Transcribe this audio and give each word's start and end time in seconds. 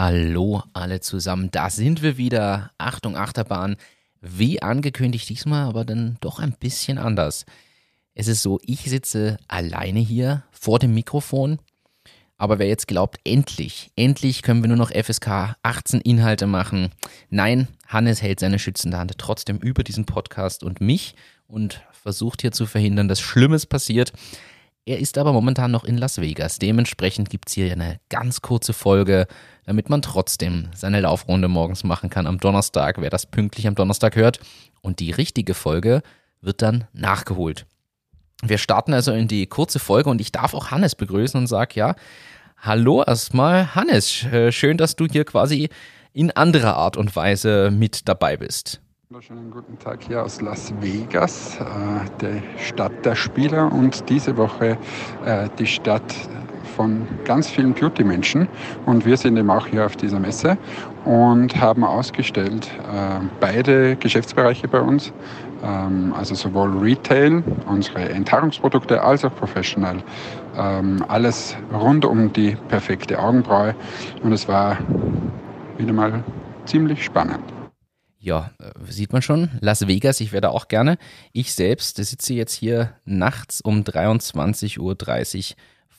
Hallo 0.00 0.62
alle 0.74 1.00
zusammen, 1.00 1.50
da 1.50 1.70
sind 1.70 2.02
wir 2.02 2.16
wieder. 2.16 2.70
Achtung, 2.78 3.16
Achterbahn. 3.16 3.74
Wie 4.20 4.62
angekündigt 4.62 5.28
diesmal, 5.28 5.64
aber 5.64 5.84
dann 5.84 6.18
doch 6.20 6.38
ein 6.38 6.52
bisschen 6.52 6.98
anders. 6.98 7.46
Es 8.14 8.28
ist 8.28 8.42
so, 8.42 8.60
ich 8.62 8.82
sitze 8.82 9.38
alleine 9.48 9.98
hier 9.98 10.44
vor 10.52 10.78
dem 10.78 10.94
Mikrofon. 10.94 11.58
Aber 12.36 12.60
wer 12.60 12.68
jetzt 12.68 12.86
glaubt, 12.86 13.18
endlich, 13.24 13.90
endlich 13.96 14.42
können 14.42 14.62
wir 14.62 14.68
nur 14.68 14.76
noch 14.76 14.92
FSK 14.92 15.56
18 15.64 16.00
Inhalte 16.02 16.46
machen. 16.46 16.92
Nein, 17.28 17.66
Hannes 17.88 18.22
hält 18.22 18.38
seine 18.38 18.60
schützende 18.60 18.98
Hand 18.98 19.18
trotzdem 19.18 19.58
über 19.58 19.82
diesen 19.82 20.04
Podcast 20.04 20.62
und 20.62 20.80
mich 20.80 21.16
und 21.48 21.82
versucht 21.90 22.42
hier 22.42 22.52
zu 22.52 22.66
verhindern, 22.66 23.08
dass 23.08 23.18
Schlimmes 23.18 23.66
passiert. 23.66 24.12
Er 24.88 25.00
ist 25.00 25.18
aber 25.18 25.34
momentan 25.34 25.70
noch 25.70 25.84
in 25.84 25.98
Las 25.98 26.18
Vegas. 26.18 26.58
Dementsprechend 26.58 27.28
gibt 27.28 27.48
es 27.48 27.54
hier 27.54 27.70
eine 27.70 28.00
ganz 28.08 28.40
kurze 28.40 28.72
Folge, 28.72 29.26
damit 29.68 29.90
man 29.90 30.00
trotzdem 30.00 30.70
seine 30.74 31.02
Laufrunde 31.02 31.46
morgens 31.46 31.84
machen 31.84 32.08
kann 32.08 32.26
am 32.26 32.38
Donnerstag, 32.40 33.02
wer 33.02 33.10
das 33.10 33.26
pünktlich 33.26 33.68
am 33.68 33.74
Donnerstag 33.74 34.16
hört. 34.16 34.40
Und 34.80 34.98
die 34.98 35.10
richtige 35.10 35.52
Folge 35.52 36.00
wird 36.40 36.62
dann 36.62 36.84
nachgeholt. 36.94 37.66
Wir 38.42 38.56
starten 38.56 38.94
also 38.94 39.12
in 39.12 39.28
die 39.28 39.46
kurze 39.46 39.78
Folge 39.78 40.08
und 40.08 40.22
ich 40.22 40.32
darf 40.32 40.54
auch 40.54 40.70
Hannes 40.70 40.94
begrüßen 40.94 41.38
und 41.38 41.48
sage 41.48 41.74
ja, 41.74 41.96
hallo 42.56 43.04
erstmal 43.06 43.74
Hannes, 43.74 44.24
äh, 44.24 44.52
schön, 44.52 44.78
dass 44.78 44.96
du 44.96 45.04
hier 45.04 45.26
quasi 45.26 45.68
in 46.14 46.30
anderer 46.30 46.76
Art 46.76 46.96
und 46.96 47.14
Weise 47.14 47.70
mit 47.70 48.08
dabei 48.08 48.38
bist. 48.38 48.80
Wunderschönen 49.10 49.50
guten 49.50 49.78
Tag 49.78 50.02
hier 50.02 50.22
aus 50.22 50.40
Las 50.40 50.72
Vegas, 50.80 51.58
äh, 51.60 52.18
der 52.22 52.42
Stadt 52.56 53.04
der 53.04 53.16
Spieler 53.16 53.70
und 53.70 54.08
diese 54.08 54.38
Woche 54.38 54.78
äh, 55.26 55.50
die 55.58 55.66
Stadt 55.66 56.14
von 56.78 57.08
ganz 57.24 57.48
vielen 57.48 57.74
Beauty-Menschen. 57.74 58.46
Und 58.86 59.04
wir 59.04 59.16
sind 59.16 59.36
eben 59.36 59.50
auch 59.50 59.66
hier 59.66 59.84
auf 59.84 59.96
dieser 59.96 60.20
Messe 60.20 60.56
und 61.04 61.60
haben 61.60 61.82
ausgestellt 61.82 62.70
äh, 62.88 63.20
beide 63.40 63.96
Geschäftsbereiche 63.96 64.68
bei 64.68 64.80
uns, 64.80 65.12
ähm, 65.64 66.14
also 66.16 66.36
sowohl 66.36 66.78
Retail, 66.78 67.42
unsere 67.66 68.08
Enthaarungsprodukte, 68.10 69.02
als 69.02 69.24
auch 69.24 69.34
Professional. 69.34 69.96
Ähm, 70.56 71.04
alles 71.08 71.56
rund 71.72 72.04
um 72.04 72.32
die 72.32 72.56
perfekte 72.68 73.18
Augenbraue 73.18 73.74
und 74.22 74.32
es 74.32 74.46
war 74.46 74.78
wieder 75.78 75.92
mal 75.92 76.22
ziemlich 76.64 77.04
spannend 77.04 77.42
ja, 78.20 78.50
äh, 78.58 78.72
sieht 78.88 79.12
man 79.12 79.22
schon, 79.22 79.48
Las 79.60 79.86
Vegas, 79.86 80.20
ich 80.20 80.32
werde 80.32 80.50
auch 80.50 80.68
gerne. 80.68 80.98
Ich 81.32 81.54
selbst 81.54 81.96
sitze 81.96 82.34
jetzt 82.34 82.54
hier 82.54 82.94
nachts 83.04 83.60
um 83.60 83.82
23.30 83.82 84.78
Uhr 84.78 84.96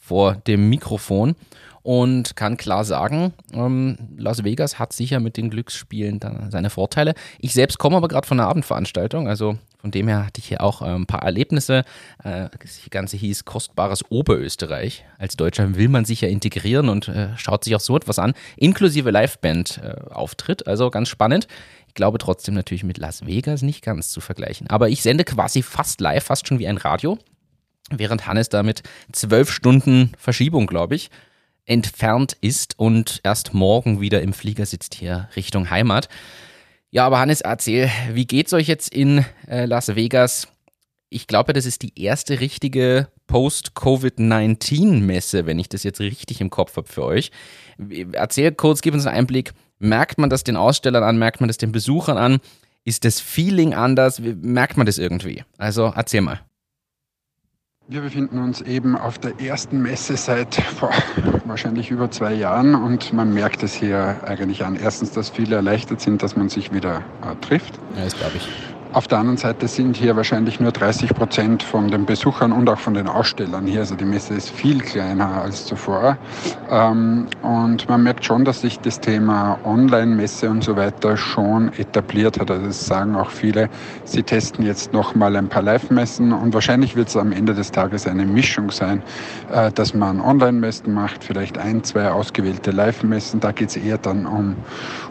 vor 0.09 0.33
dem 0.47 0.69
Mikrofon 0.69 1.35
und 1.83 2.35
kann 2.35 2.57
klar 2.57 2.83
sagen, 2.83 3.31
ähm, 3.53 3.95
Las 4.17 4.43
Vegas 4.43 4.79
hat 4.79 4.91
sicher 4.91 5.19
mit 5.19 5.37
den 5.37 5.51
Glücksspielen 5.51 6.19
seine 6.49 6.71
Vorteile. 6.71 7.13
Ich 7.39 7.53
selbst 7.53 7.77
komme 7.77 7.95
aber 7.95 8.07
gerade 8.07 8.27
von 8.27 8.39
einer 8.39 8.49
Abendveranstaltung, 8.49 9.27
also 9.27 9.57
von 9.79 9.91
dem 9.91 10.07
her 10.07 10.25
hatte 10.25 10.39
ich 10.39 10.47
hier 10.47 10.61
auch 10.61 10.81
äh, 10.81 10.85
ein 10.85 11.05
paar 11.05 11.21
Erlebnisse. 11.21 11.83
Äh, 12.23 12.49
das 12.59 12.81
Ganze 12.89 13.17
hieß 13.17 13.45
Kostbares 13.45 14.03
Oberösterreich. 14.09 15.05
Als 15.19 15.37
Deutscher 15.37 15.75
will 15.75 15.89
man 15.89 16.05
sich 16.05 16.21
ja 16.21 16.27
integrieren 16.27 16.89
und 16.89 17.07
äh, 17.07 17.29
schaut 17.37 17.63
sich 17.63 17.75
auch 17.75 17.79
so 17.79 17.95
etwas 17.95 18.17
an, 18.17 18.33
inklusive 18.57 19.11
Liveband-Auftritt, 19.11 20.65
also 20.65 20.89
ganz 20.89 21.07
spannend. 21.07 21.47
Ich 21.87 21.93
glaube 21.93 22.17
trotzdem 22.17 22.55
natürlich 22.55 22.83
mit 22.83 22.97
Las 22.97 23.27
Vegas 23.27 23.61
nicht 23.61 23.83
ganz 23.83 24.09
zu 24.09 24.21
vergleichen. 24.21 24.67
Aber 24.69 24.89
ich 24.89 25.03
sende 25.03 25.23
quasi 25.23 25.61
fast 25.61 26.01
live, 26.01 26.23
fast 26.23 26.47
schon 26.47 26.57
wie 26.57 26.67
ein 26.67 26.77
Radio, 26.77 27.19
während 27.95 28.27
Hannes 28.27 28.49
da 28.49 28.63
mit 28.63 28.83
zwölf 29.11 29.51
Stunden 29.51 30.11
Verschiebung, 30.17 30.67
glaube 30.67 30.95
ich, 30.95 31.09
entfernt 31.65 32.35
ist 32.41 32.79
und 32.79 33.21
erst 33.23 33.53
morgen 33.53 34.01
wieder 34.01 34.21
im 34.21 34.33
Flieger 34.33 34.65
sitzt 34.65 34.95
hier 34.95 35.29
Richtung 35.35 35.69
Heimat. 35.69 36.09
Ja, 36.91 37.05
aber 37.05 37.19
Hannes, 37.19 37.41
erzähl, 37.41 37.91
wie 38.13 38.25
geht's 38.25 38.51
euch 38.53 38.67
jetzt 38.67 38.91
in 38.93 39.23
äh, 39.47 39.65
Las 39.65 39.95
Vegas? 39.95 40.47
Ich 41.09 41.27
glaube, 41.27 41.53
das 41.53 41.67
ist 41.67 41.83
die 41.83 42.01
erste 42.01 42.39
richtige 42.39 43.09
Post-Covid-19-Messe, 43.27 45.45
wenn 45.45 45.59
ich 45.59 45.69
das 45.69 45.83
jetzt 45.83 45.99
richtig 45.99 46.41
im 46.41 46.49
Kopf 46.49 46.77
habe 46.77 46.87
für 46.87 47.03
euch. 47.03 47.29
Erzähl 48.13 48.51
kurz, 48.51 48.81
gib 48.81 48.95
uns 48.95 49.05
einen 49.05 49.17
Einblick. 49.17 49.51
Merkt 49.77 50.17
man 50.17 50.31
das 50.31 50.43
den 50.43 50.55
Ausstellern 50.55 51.03
an? 51.03 51.19
Merkt 51.19 51.41
man 51.41 51.47
das 51.47 51.57
den 51.57 51.71
Besuchern 51.71 52.17
an? 52.17 52.39
Ist 52.83 53.05
das 53.05 53.19
Feeling 53.19 53.75
anders? 53.75 54.19
Merkt 54.19 54.77
man 54.77 54.85
das 54.85 54.97
irgendwie? 54.97 55.43
Also 55.57 55.93
erzähl 55.95 56.21
mal. 56.21 56.39
Wir 57.91 58.01
befinden 58.01 58.37
uns 58.37 58.61
eben 58.61 58.95
auf 58.95 59.17
der 59.17 59.41
ersten 59.41 59.81
Messe 59.81 60.15
seit 60.15 60.61
boah, 60.79 60.91
wahrscheinlich 61.45 61.89
über 61.89 62.11
zwei 62.11 62.35
Jahren 62.35 62.75
und 62.75 63.13
man 63.13 63.33
merkt 63.33 63.63
es 63.63 63.73
hier 63.73 64.17
eigentlich 64.27 64.63
an. 64.63 64.75
Erstens, 64.75 65.09
dass 65.09 65.31
viele 65.31 65.55
erleichtert 65.55 65.99
sind, 65.99 66.21
dass 66.21 66.35
man 66.35 66.49
sich 66.49 66.71
wieder 66.71 66.97
äh, 67.23 67.35
trifft. 67.41 67.79
Ja, 67.97 68.03
das 68.03 68.15
glaube 68.15 68.33
ich. 68.37 68.47
Auf 68.91 69.07
der 69.07 69.19
anderen 69.19 69.37
Seite 69.37 69.67
sind 69.67 69.95
hier 69.95 70.15
wahrscheinlich 70.15 70.59
nur 70.59 70.71
30 70.71 71.13
Prozent 71.13 71.61
von 71.61 71.91
den 71.91 72.07
Besuchern 72.07 72.51
und 72.51 72.67
auch 72.67 72.79
von 72.79 72.95
den 72.95 73.07
Ausstellern 73.07 73.67
hier. 73.67 73.81
Also 73.81 73.93
die 73.93 74.03
Messe 74.03 74.33
ist 74.33 74.49
viel 74.49 74.79
kleiner 74.79 75.43
als 75.43 75.67
zuvor. 75.67 76.17
Ähm, 76.71 77.27
und 77.43 77.87
man 77.87 78.01
merkt 78.01 78.25
schon, 78.25 78.45
dass 78.45 78.61
sich 78.61 78.79
das 78.79 78.99
Thema 78.99 79.59
Online-Messe 79.63 80.49
und 80.49 80.63
so 80.63 80.75
weiter 80.75 81.17
schon 81.17 81.71
etabliert 81.73 82.39
hat. 82.39 82.49
Also 82.49 82.65
das 82.65 82.83
sagen 82.87 83.15
auch 83.15 83.29
viele, 83.29 83.69
sie 84.05 84.23
testen 84.23 84.65
jetzt 84.65 84.91
nochmal 84.91 85.35
ein 85.35 85.49
paar 85.49 85.61
Live-Messen 85.61 86.33
und 86.33 86.55
wahrscheinlich 86.55 86.95
wird 86.95 87.09
es 87.09 87.15
am 87.15 87.31
Ende 87.31 87.53
des 87.53 87.71
Tages 87.71 88.07
eine 88.07 88.25
Mischung 88.25 88.71
sein, 88.71 89.03
äh, 89.51 89.71
dass 89.71 89.93
man 89.93 90.19
Online-Messen 90.19 90.91
macht, 90.91 91.23
vielleicht 91.23 91.59
ein, 91.59 91.83
zwei 91.83 92.09
ausgewählte 92.09 92.71
Live-Messen. 92.71 93.39
Da 93.39 93.51
geht 93.51 93.69
es 93.69 93.77
eher 93.77 93.99
dann 93.99 94.25
um, 94.25 94.55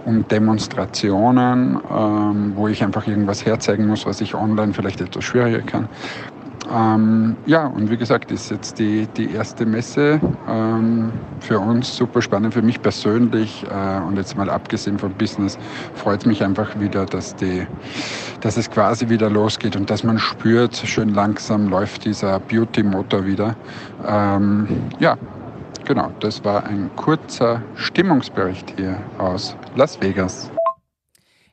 um 0.05 0.27
Demonstrationen, 0.27 1.79
ähm, 1.97 2.53
wo 2.57 2.67
ich 2.67 2.83
einfach 2.83 3.07
irgendwas 3.07 3.47
herzeigen 3.47 3.68
zeigen 3.69 3.87
muss, 3.87 4.07
was 4.07 4.23
ich 4.23 4.35
online 4.35 4.73
vielleicht 4.73 5.01
etwas 5.03 5.25
schwieriger 5.25 5.61
kann. 5.61 5.89
Ähm, 6.73 7.37
ja, 7.47 7.67
und 7.67 7.91
wie 7.91 7.97
gesagt, 7.97 8.31
ist 8.31 8.51
jetzt 8.51 8.79
die, 8.79 9.07
die 9.17 9.33
erste 9.33 9.65
Messe 9.65 10.21
ähm, 10.49 11.13
für 11.41 11.59
uns 11.59 11.97
super 11.97 12.21
spannend, 12.21 12.53
für 12.53 12.63
mich 12.63 12.81
persönlich 12.81 13.65
äh, 13.65 14.01
und 14.01 14.17
jetzt 14.17 14.37
mal 14.37 14.51
abgesehen 14.51 14.99
vom 14.99 15.13
Business 15.13 15.59
freut 15.95 16.21
es 16.21 16.27
mich 16.27 16.43
einfach 16.43 16.79
wieder, 16.79 17.07
dass, 17.07 17.37
die, 17.37 17.67
dass 18.41 18.57
es 18.57 18.71
quasi 18.71 19.09
wieder 19.09 19.31
losgeht 19.31 19.77
und 19.77 19.89
dass 19.89 20.03
man 20.03 20.19
spürt, 20.19 20.77
schön 20.77 21.15
langsam 21.15 21.69
läuft 21.69 22.05
dieser 22.05 22.39
Beauty-Motor 22.41 23.25
wieder. 23.25 23.55
Ähm, 24.07 24.67
ja, 24.99 25.17
genau, 25.87 26.11
das 26.21 26.45
war 26.45 26.65
ein 26.65 26.91
kurzer 26.97 27.63
Stimmungsbericht 27.77 28.75
hier 28.77 28.99
aus 29.19 29.57
Las 29.75 29.99
Vegas. 30.01 30.51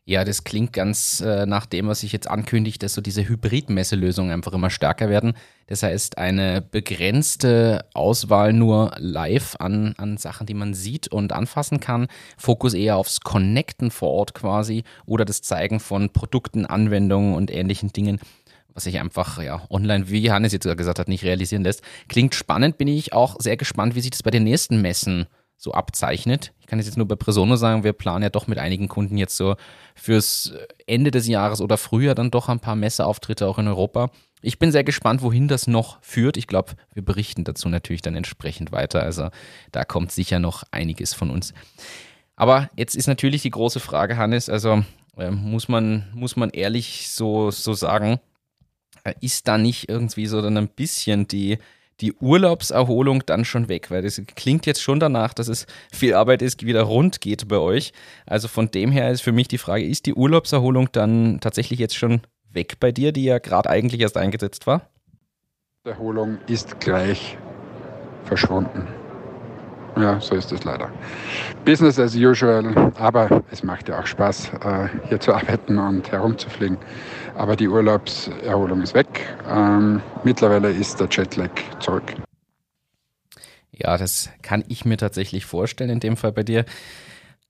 Ja, 0.08 0.24
das 0.24 0.44
klingt 0.44 0.72
ganz 0.72 1.20
äh, 1.22 1.48
nach 1.48 1.66
dem, 1.66 1.88
was 1.88 2.02
sich 2.02 2.12
jetzt 2.12 2.30
ankündigt, 2.30 2.84
dass 2.84 2.94
so 2.94 3.02
diese 3.02 3.28
Hybrid-Messelösungen 3.28 4.32
einfach 4.32 4.54
immer 4.54 4.70
stärker 4.70 5.10
werden. 5.10 5.34
Das 5.66 5.82
heißt, 5.82 6.20
eine 6.20 6.62
begrenzte 6.62 7.86
Auswahl 7.96 8.54
nur 8.54 8.94
live 9.00 9.56
an, 9.58 9.96
an 9.98 10.18
Sachen, 10.18 10.46
die 10.46 10.54
man 10.54 10.76
sieht 10.76 11.08
und 11.08 11.34
anfassen 11.34 11.80
kann. 11.80 12.06
Fokus 12.38 12.76
eher 12.76 12.98
aufs 12.98 13.22
Connecten 13.22 13.90
vor 13.90 14.10
Ort 14.12 14.36
quasi 14.36 14.84
oder 15.08 15.26
das 15.26 15.42
Zeigen 15.42 15.80
von 15.80 16.12
Produkten, 16.12 16.68
Anwendungen 16.68 17.34
und 17.34 17.52
ähnlichen 17.52 17.92
Dingen 17.92 18.20
was 18.76 18.84
sich 18.84 19.00
einfach 19.00 19.42
ja 19.42 19.62
online, 19.70 20.10
wie 20.10 20.30
Hannes 20.32 20.52
jetzt 20.52 20.66
gesagt 20.66 21.00
hat, 21.00 21.08
nicht 21.08 21.24
realisieren 21.24 21.64
lässt. 21.64 21.82
Klingt 22.10 22.36
spannend, 22.36 22.78
bin 22.78 22.90
ich 22.90 23.14
auch 23.14 23.38
sehr 23.40 23.56
gespannt, 23.56 23.96
wie 23.96 24.02
sich 24.02 24.12
das 24.12 24.22
bei 24.22 24.32
den 24.32 24.44
nächsten 24.44 24.82
Messen 24.82 25.28
so 25.58 25.72
abzeichnet. 25.72 26.54
Ich 26.60 26.68
kann 26.68 26.80
jetzt 26.80 26.98
nur 26.98 27.08
bei 27.08 27.16
Presono 27.16 27.56
sagen, 27.56 27.84
wir 27.84 27.94
planen 27.94 28.24
ja 28.24 28.30
doch 28.30 28.48
mit 28.48 28.60
einigen 28.60 28.88
Kunden 28.88 29.18
jetzt 29.18 29.38
so 29.38 29.56
fürs 29.96 30.54
Ende 30.86 31.12
des 31.12 31.28
Jahres 31.28 31.62
oder 31.62 31.78
früher 31.78 32.16
dann 32.16 32.32
doch 32.32 32.50
ein 32.50 32.60
paar 32.60 32.76
Messeauftritte 32.76 33.48
auch 33.48 33.58
in 33.58 33.68
Europa. 33.68 34.10
Ich 34.42 34.60
bin 34.60 34.72
sehr 34.72 34.84
gespannt, 34.84 35.22
wohin 35.22 35.48
das 35.48 35.68
noch 35.68 36.02
führt. 36.02 36.38
Ich 36.38 36.48
glaube, 36.48 36.74
wir 36.94 37.04
berichten 37.04 37.44
dazu 37.44 37.70
natürlich 37.70 38.02
dann 38.02 38.16
entsprechend 38.16 38.72
weiter. 38.72 39.02
Also 39.02 39.30
da 39.72 39.86
kommt 39.86 40.12
sicher 40.12 40.40
noch 40.40 40.64
einiges 40.72 41.14
von 41.14 41.32
uns. 41.32 41.54
Aber 42.36 42.70
jetzt 42.76 42.96
ist 42.96 43.08
natürlich 43.08 43.42
die 43.42 43.50
große 43.50 43.80
Frage, 43.80 44.18
Hannes, 44.18 44.50
also 44.50 44.84
äh, 45.18 45.32
muss, 45.32 45.68
man, 45.68 46.08
muss 46.14 46.36
man 46.36 46.50
ehrlich 46.50 47.10
so, 47.10 47.50
so 47.50 47.74
sagen, 47.74 48.20
äh, 49.04 49.14
ist 49.22 49.48
da 49.48 49.58
nicht 49.58 49.88
irgendwie 49.88 50.28
so 50.28 50.42
dann 50.42 50.58
ein 50.58 50.68
bisschen 50.68 51.28
die, 51.28 51.60
die 52.02 52.14
Urlaubserholung 52.14 53.26
dann 53.26 53.46
schon 53.46 53.70
weg, 53.70 53.90
weil 53.90 54.02
das 54.02 54.22
klingt 54.36 54.66
jetzt 54.66 54.82
schon 54.82 55.00
danach, 55.00 55.34
dass 55.34 55.48
es 55.48 55.66
viel 55.92 56.14
Arbeit 56.14 56.42
ist, 56.42 56.66
wieder 56.66 56.84
rund 56.84 57.22
geht 57.22 57.48
bei 57.48 57.58
euch. 57.58 57.94
Also 58.26 58.48
von 58.48 58.70
dem 58.70 58.92
her 58.92 59.12
ist 59.12 59.22
für 59.22 59.32
mich 59.32 59.48
die 59.48 59.58
Frage, 59.58 59.86
ist 59.86 60.06
die 60.06 60.14
Urlaubserholung 60.14 60.90
dann 60.92 61.40
tatsächlich 61.40 61.80
jetzt 61.80 61.96
schon 61.96 62.22
weg 62.52 62.80
bei 62.80 62.92
dir, 62.92 63.12
die 63.12 63.24
ja 63.24 63.40
gerade 63.40 63.70
eigentlich 63.70 64.02
erst 64.02 64.18
eingesetzt 64.18 64.68
war? 64.68 64.90
Erholung 65.86 66.40
ist 66.48 66.80
gleich 66.80 67.38
verschwunden. 68.24 68.88
Ja, 69.98 70.20
so 70.20 70.36
ist 70.36 70.52
es 70.52 70.64
leider. 70.66 70.90
Business 71.64 72.00
as 72.00 72.16
usual, 72.16 72.92
aber 72.98 73.44
es 73.52 73.64
macht 73.64 73.88
ja 73.88 74.00
auch 74.00 74.06
Spaß, 74.06 74.52
äh, 74.62 74.88
hier 75.08 75.20
zu 75.20 75.34
arbeiten 75.36 75.78
und 75.78 76.12
herumzufliegen. 76.12 76.78
Aber 77.36 77.56
die 77.56 77.68
Urlaubserholung 77.68 78.82
ist 78.82 78.94
weg. 78.94 79.08
Ähm, 79.50 80.02
mittlerweile 80.24 80.72
ist 80.72 81.00
der 81.00 81.10
Jetlag 81.12 81.52
zurück. 81.80 82.16
Ja, 83.72 83.98
das 83.98 84.30
kann 84.42 84.64
ich 84.70 84.86
mir 84.86 84.98
tatsächlich 84.98 85.46
vorstellen, 85.46 85.90
in 85.90 86.00
dem 86.00 86.16
Fall 86.16 86.32
bei 86.32 86.44
dir. 86.44 86.66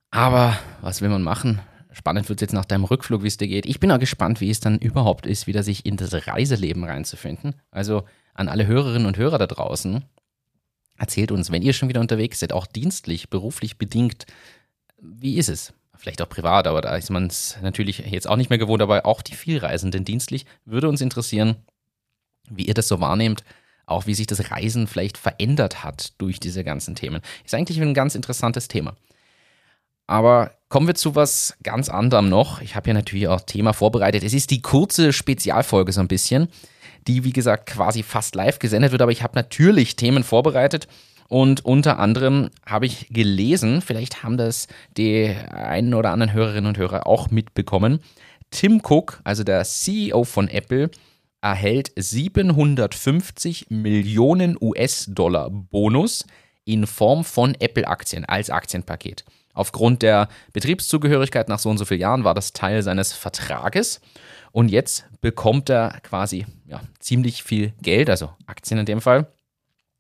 Aber 0.10 0.58
was 0.82 1.02
will 1.02 1.10
man 1.10 1.22
machen? 1.22 1.62
Spannend 1.92 2.28
wird 2.30 2.40
es 2.40 2.42
jetzt 2.42 2.54
nach 2.54 2.66
deinem 2.66 2.84
Rückflug, 2.84 3.22
wie 3.24 3.28
es 3.28 3.38
dir 3.38 3.48
geht. 3.48 3.66
Ich 3.68 3.80
bin 3.80 3.92
auch 3.92 4.00
gespannt, 4.00 4.42
wie 4.42 4.50
es 4.50 4.60
dann 4.60 4.80
überhaupt 4.80 5.28
ist, 5.28 5.46
wieder 5.46 5.62
sich 5.62 5.86
in 5.86 5.98
das 5.98 6.14
Reiseleben 6.28 6.84
reinzufinden. 6.84 7.56
Also 7.70 8.04
an 8.34 8.50
alle 8.50 8.66
Hörerinnen 8.66 9.08
und 9.08 9.18
Hörer 9.18 9.38
da 9.38 9.48
draußen, 9.48 10.04
erzählt 10.98 11.32
uns, 11.32 11.52
wenn 11.52 11.62
ihr 11.62 11.74
schon 11.74 11.90
wieder 11.90 12.02
unterwegs 12.02 12.40
seid, 12.40 12.54
auch 12.54 12.66
dienstlich, 12.66 13.30
beruflich 13.30 13.78
bedingt, 13.78 14.26
wie 15.00 15.38
ist 15.38 15.50
es? 15.50 15.74
Vielleicht 15.98 16.22
auch 16.22 16.30
privat, 16.30 16.68
aber 16.68 16.82
da 16.82 16.96
ist 16.96 17.10
man 17.10 17.28
es 17.28 17.58
natürlich 17.62 18.00
jetzt 18.00 18.28
auch 18.28 18.36
nicht 18.36 18.50
mehr 18.50 18.60
gewohnt, 18.60 18.82
aber 18.82 19.06
auch 19.06 19.22
die 19.22 19.36
Vielreisenden 19.36 20.06
dienstlich 20.06 20.46
würde 20.66 20.90
uns 20.90 21.02
interessieren, 21.02 21.56
wie 22.50 22.66
ihr 22.66 22.74
das 22.74 22.88
so 22.88 23.00
wahrnehmt, 23.00 23.44
auch 23.86 24.08
wie 24.08 24.14
sich 24.14 24.28
das 24.28 24.52
Reisen 24.52 24.88
vielleicht 24.88 25.18
verändert 25.18 25.84
hat 25.84 26.14
durch 26.18 26.40
diese 26.40 26.64
ganzen 26.64 26.96
Themen. 26.96 27.22
Ist 27.44 27.54
eigentlich 27.54 27.82
ein 27.82 27.94
ganz 27.94 28.16
interessantes 28.16 28.68
Thema. 28.68 28.96
Aber 30.08 30.52
kommen 30.70 30.88
wir 30.88 30.96
zu 30.96 31.16
was 31.16 31.58
ganz 31.64 31.90
anderem 31.90 32.30
noch. 32.30 32.62
Ich 32.62 32.76
habe 32.76 32.90
ja 32.90 32.94
natürlich 32.94 33.28
auch 33.28 33.42
Thema 33.42 33.74
vorbereitet. 33.74 34.24
Es 34.24 34.34
ist 34.34 34.52
die 34.52 34.62
kurze 34.62 35.14
Spezialfolge 35.14 35.92
so 35.92 36.02
ein 36.02 36.08
bisschen, 36.08 36.50
die 37.08 37.24
wie 37.24 37.34
gesagt 37.34 37.68
quasi 37.68 38.04
fast 38.04 38.36
live 38.36 38.60
gesendet 38.60 38.92
wird, 38.92 39.02
aber 39.02 39.12
ich 39.12 39.24
habe 39.24 39.36
natürlich 39.36 39.96
Themen 39.96 40.24
vorbereitet. 40.24 40.88
Und 41.36 41.66
unter 41.66 42.00
anderem 42.00 42.50
habe 42.66 42.86
ich 42.86 43.10
gelesen, 43.10 43.82
vielleicht 43.82 44.24
haben 44.24 44.38
das 44.38 44.70
die 44.96 45.36
einen 45.52 45.94
oder 45.94 46.12
anderen 46.12 46.32
Hörerinnen 46.32 46.70
und 46.70 46.78
Hörer 46.78 47.08
auch 47.08 47.30
mitbekommen. 47.30 48.00
Tim 48.52 48.82
Cook, 48.82 49.20
also 49.26 49.44
der 49.44 49.66
CEO 49.66 50.24
von 50.24 50.48
Apple, 50.48 50.90
erhält 51.42 51.92
750 51.98 53.66
Millionen 53.70 54.58
US-Dollar 54.62 55.50
Bonus 55.50 56.26
in 56.64 56.88
Form 56.88 57.26
von 57.26 57.54
Apple-Aktien 57.60 58.24
als 58.24 58.50
Aktienpaket. 58.50 59.26
Aufgrund 59.54 60.04
der 60.04 60.30
Betriebszugehörigkeit 60.54 61.50
nach 61.50 61.60
so 61.60 61.70
und 61.70 61.80
so 61.80 61.84
vielen 61.84 62.00
Jahren 62.00 62.24
war 62.24 62.34
das 62.34 62.54
Teil 62.54 62.82
seines 62.82 63.12
Vertrages. 63.12 64.00
Und 64.54 64.70
jetzt 64.70 65.04
bekommt 65.20 65.70
er 65.70 66.00
quasi 66.02 66.46
ja, 66.66 66.80
ziemlich 67.00 67.44
viel 67.44 67.74
Geld, 67.82 68.10
also 68.10 68.30
Aktien 68.46 68.80
in 68.80 68.86
dem 68.86 69.02
Fall. 69.02 69.28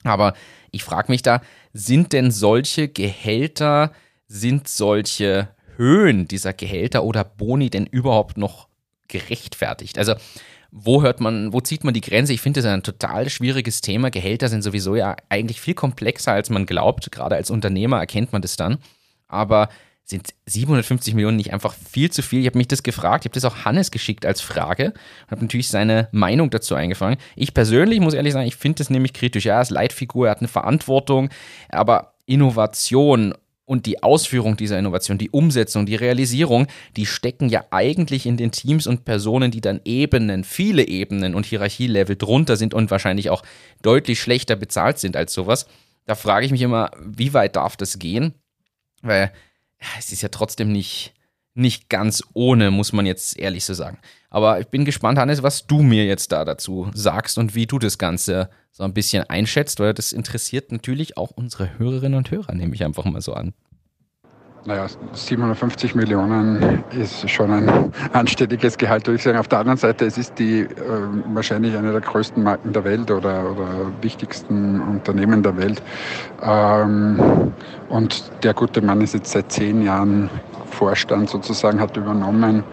Aber 0.07 0.33
ich 0.71 0.83
frage 0.83 1.11
mich 1.11 1.21
da, 1.21 1.41
sind 1.73 2.13
denn 2.13 2.31
solche 2.31 2.87
Gehälter, 2.87 3.91
sind 4.27 4.67
solche 4.67 5.49
Höhen 5.77 6.27
dieser 6.27 6.53
Gehälter 6.53 7.03
oder 7.03 7.23
Boni 7.23 7.69
denn 7.69 7.85
überhaupt 7.85 8.37
noch 8.37 8.67
gerechtfertigt? 9.07 9.97
Also 9.97 10.15
wo 10.71 11.01
hört 11.01 11.21
man, 11.21 11.53
wo 11.53 11.61
zieht 11.61 11.83
man 11.83 11.93
die 11.93 12.01
Grenze? 12.01 12.33
Ich 12.33 12.41
finde 12.41 12.61
das 12.61 12.69
ein 12.69 12.83
total 12.83 13.29
schwieriges 13.29 13.81
Thema. 13.81 14.09
Gehälter 14.09 14.49
sind 14.49 14.61
sowieso 14.61 14.95
ja 14.95 15.15
eigentlich 15.29 15.61
viel 15.61 15.73
komplexer, 15.73 16.33
als 16.33 16.49
man 16.49 16.65
glaubt. 16.65 17.11
Gerade 17.11 17.35
als 17.35 17.49
Unternehmer 17.49 17.99
erkennt 17.99 18.33
man 18.33 18.41
das 18.41 18.57
dann 18.57 18.79
aber 19.27 19.69
sind 20.05 20.35
750 20.45 21.15
Millionen 21.15 21.37
nicht 21.37 21.51
einfach 21.51 21.73
viel 21.73 22.11
zu 22.11 22.21
viel? 22.21 22.41
Ich 22.41 22.45
habe 22.45 22.59
mich 22.59 22.67
das 22.67 22.83
gefragt, 22.83 23.25
ich 23.25 23.29
habe 23.29 23.33
das 23.33 23.45
auch 23.45 23.65
Hannes 23.65 23.89
geschickt 23.89 24.25
als 24.25 24.39
Frage 24.39 24.93
und 25.25 25.31
habe 25.31 25.41
natürlich 25.41 25.67
seine 25.67 26.09
Meinung 26.11 26.51
dazu 26.51 26.75
eingefangen. 26.75 27.17
Ich 27.35 27.55
persönlich 27.55 27.99
muss 27.99 28.13
ehrlich 28.13 28.33
sagen, 28.33 28.47
ich 28.47 28.55
finde 28.55 28.77
das 28.77 28.91
nämlich 28.91 29.13
kritisch. 29.13 29.45
Ja, 29.45 29.55
er 29.55 29.61
ist 29.63 29.71
Leitfigur, 29.71 30.27
er 30.27 30.31
hat 30.31 30.39
eine 30.39 30.47
Verantwortung, 30.47 31.29
aber 31.69 32.13
Innovation 32.27 33.33
und 33.65 33.87
die 33.87 34.03
Ausführung 34.03 34.57
dieser 34.57 34.77
Innovation, 34.77 35.17
die 35.17 35.31
Umsetzung, 35.31 35.87
die 35.87 35.95
Realisierung, 35.95 36.67
die 36.95 37.07
stecken 37.07 37.49
ja 37.49 37.65
eigentlich 37.71 38.27
in 38.27 38.37
den 38.37 38.51
Teams 38.51 38.85
und 38.85 39.05
Personen, 39.05 39.49
die 39.49 39.61
dann 39.61 39.81
Ebenen, 39.85 40.43
viele 40.43 40.87
Ebenen 40.87 41.33
und 41.33 41.47
Hierarchielevel 41.47 42.15
drunter 42.15 42.57
sind 42.57 42.75
und 42.75 42.91
wahrscheinlich 42.91 43.31
auch 43.31 43.41
deutlich 43.81 44.19
schlechter 44.21 44.55
bezahlt 44.55 44.99
sind 44.99 45.17
als 45.17 45.33
sowas. 45.33 45.65
Da 46.05 46.13
frage 46.13 46.45
ich 46.45 46.51
mich 46.51 46.61
immer, 46.61 46.91
wie 47.03 47.33
weit 47.33 47.55
darf 47.55 47.75
das 47.75 47.97
gehen? 47.97 48.35
Weil 49.01 49.31
es 49.97 50.11
ist 50.11 50.21
ja 50.21 50.29
trotzdem 50.29 50.71
nicht, 50.71 51.13
nicht 51.53 51.89
ganz 51.89 52.23
ohne, 52.33 52.71
muss 52.71 52.93
man 52.93 53.05
jetzt 53.05 53.37
ehrlich 53.37 53.65
so 53.65 53.73
sagen. 53.73 53.99
Aber 54.29 54.59
ich 54.59 54.67
bin 54.67 54.85
gespannt, 54.85 55.17
Hannes, 55.17 55.43
was 55.43 55.67
du 55.67 55.81
mir 55.81 56.05
jetzt 56.05 56.31
da 56.31 56.43
dazu 56.43 56.89
sagst 56.93 57.37
und 57.37 57.55
wie 57.55 57.67
du 57.67 57.79
das 57.79 57.97
Ganze 57.97 58.49
so 58.71 58.83
ein 58.83 58.93
bisschen 58.93 59.23
einschätzt, 59.29 59.79
weil 59.79 59.93
das 59.93 60.11
interessiert 60.11 60.71
natürlich 60.71 61.17
auch 61.17 61.31
unsere 61.31 61.79
Hörerinnen 61.79 62.17
und 62.17 62.31
Hörer, 62.31 62.53
nehme 62.53 62.75
ich 62.75 62.83
einfach 62.83 63.05
mal 63.05 63.21
so 63.21 63.33
an. 63.33 63.53
Naja, 64.67 64.87
750 65.13 65.93
Millionen 65.93 66.83
ist 66.89 67.29
schon 67.29 67.51
ein 67.51 67.91
anständiges 68.13 68.75
Gehalt, 68.79 69.05
würde 69.05 69.17
ich 69.17 69.23
sagen. 69.23 69.37
Auf 69.37 69.47
der 69.47 69.59
anderen 69.59 69.77
Seite, 69.77 70.05
es 70.05 70.17
ist 70.17 70.39
die 70.39 70.61
äh, 70.61 70.67
wahrscheinlich 71.33 71.77
eine 71.77 71.91
der 71.91 72.01
größten 72.01 72.41
Marken 72.41 72.73
der 72.73 72.83
Welt 72.83 73.11
oder, 73.11 73.51
oder 73.51 73.67
wichtigsten 74.01 74.81
Unternehmen 74.81 75.43
der 75.43 75.55
Welt. 75.57 75.83
Ähm, 76.41 77.53
und 77.89 78.23
der 78.41 78.55
gute 78.55 78.81
Mann 78.81 79.01
ist 79.01 79.13
jetzt 79.13 79.33
seit 79.33 79.51
zehn 79.51 79.83
Jahren 79.83 80.31
Vorstand 80.71 81.29
sozusagen, 81.29 81.79
hat 81.79 81.95
übernommen 81.95 82.63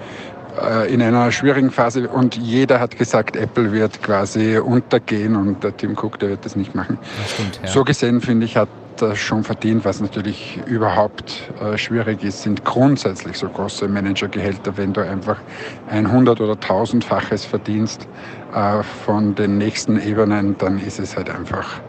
äh, 0.63 0.91
in 0.91 1.03
einer 1.03 1.31
schwierigen 1.31 1.71
Phase 1.71 2.09
und 2.09 2.37
jeder 2.37 2.81
hat 2.81 2.97
gesagt, 2.97 3.37
Apple 3.37 3.71
wird 3.71 4.03
quasi 4.03 4.57
untergehen 4.57 5.37
und 5.37 5.63
der 5.63 5.77
Tim 5.77 5.93
Cook, 5.93 6.19
der 6.19 6.31
wird 6.31 6.47
das 6.47 6.57
nicht 6.57 6.75
machen. 6.75 6.99
Das 7.19 7.33
stimmt, 7.33 7.61
ja. 7.63 7.69
So 7.69 7.85
gesehen, 7.85 8.23
finde 8.23 8.47
ich, 8.47 8.57
hat 8.57 8.69
das 8.97 9.19
schon 9.19 9.45
verdient. 9.45 9.85
Was 9.85 10.01
natürlich 10.01 10.59
überhaupt 10.67 11.53
äh, 11.61 11.79
schwierig 11.79 12.23
ist, 12.23 12.43
sind 12.43 12.65
grundsätzlich 12.65 13.37
so 13.39 13.49
große 13.49 13.89
Managergehälter, 13.89 14.77
wenn 14.77 14.93
du 14.93 15.01
einfach 15.01 15.39
ein 15.87 16.11
hundert- 16.11 16.41
oder 16.41 16.59
tausendfaches 16.59 17.45
verdienst 17.45 18.07
äh, 18.53 18.83
von 18.83 19.35
den 19.35 19.59
nächsten 19.59 20.01
Ebenen, 20.01 20.57
dann 20.59 20.79
ist 20.79 20.99
es 20.99 21.17
halt 21.17 21.31
einfach 21.31 21.81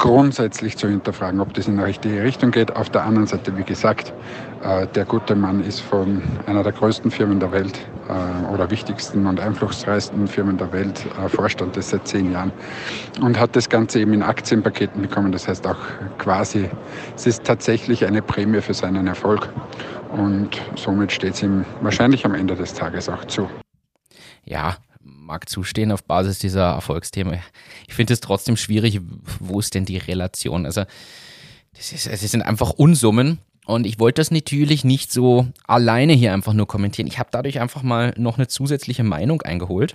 grundsätzlich 0.00 0.78
zu 0.78 0.88
hinterfragen, 0.88 1.40
ob 1.40 1.52
das 1.52 1.68
in 1.68 1.76
die 1.76 1.82
richtige 1.82 2.22
Richtung 2.22 2.50
geht. 2.50 2.74
Auf 2.74 2.88
der 2.88 3.04
anderen 3.04 3.26
Seite, 3.26 3.54
wie 3.58 3.62
gesagt, 3.62 4.14
äh, 4.64 4.86
der 4.86 5.04
gute 5.04 5.36
Mann 5.36 5.62
ist 5.62 5.80
von 5.80 6.22
einer 6.46 6.62
der 6.62 6.72
größten 6.72 7.10
Firmen 7.10 7.38
der 7.38 7.52
Welt 7.52 7.78
äh, 8.08 8.50
oder 8.50 8.70
wichtigsten 8.70 9.26
und 9.26 9.38
einflussreichsten 9.38 10.26
Firmen 10.26 10.56
der 10.56 10.72
Welt 10.72 11.04
äh, 11.22 11.28
Vorstand 11.28 11.76
ist 11.76 11.90
seit 11.90 12.08
zehn 12.08 12.32
Jahren 12.32 12.50
und 13.20 13.38
hat 13.38 13.54
das 13.54 13.68
Ganze 13.68 14.00
eben 14.00 14.14
in 14.14 14.22
Aktienpaketen 14.22 15.02
bekommen. 15.02 15.32
Das 15.32 15.46
heißt 15.46 15.66
auch 15.66 15.78
quasi, 16.16 16.70
es 17.14 17.26
ist 17.26 17.44
tatsächlich 17.44 18.06
eine 18.06 18.22
Prämie 18.22 18.62
für 18.62 18.74
seinen 18.74 19.06
Erfolg 19.06 19.50
und 20.12 20.48
somit 20.76 21.12
steht 21.12 21.34
es 21.34 21.42
ihm 21.42 21.66
wahrscheinlich 21.82 22.24
am 22.24 22.34
Ende 22.34 22.56
des 22.56 22.72
Tages 22.72 23.10
auch 23.10 23.26
zu. 23.26 23.50
Ja, 24.44 24.78
mag 25.30 25.48
zustehen 25.48 25.92
auf 25.92 26.02
Basis 26.02 26.40
dieser 26.40 26.72
Erfolgsthemen. 26.72 27.38
Ich 27.86 27.94
finde 27.94 28.12
es 28.12 28.20
trotzdem 28.20 28.56
schwierig, 28.56 29.00
wo 29.38 29.60
ist 29.60 29.74
denn 29.74 29.84
die 29.84 29.96
Relation? 29.96 30.66
Also, 30.66 30.82
das, 31.76 31.92
ist, 31.92 32.06
das 32.08 32.20
sind 32.20 32.42
einfach 32.42 32.70
Unsummen. 32.70 33.38
Und 33.64 33.86
ich 33.86 34.00
wollte 34.00 34.20
das 34.20 34.32
natürlich 34.32 34.82
nicht 34.82 35.12
so 35.12 35.46
alleine 35.68 36.14
hier 36.14 36.32
einfach 36.32 36.52
nur 36.52 36.66
kommentieren. 36.66 37.06
Ich 37.06 37.20
habe 37.20 37.28
dadurch 37.30 37.60
einfach 37.60 37.84
mal 37.84 38.12
noch 38.16 38.38
eine 38.38 38.48
zusätzliche 38.48 39.04
Meinung 39.04 39.42
eingeholt. 39.42 39.94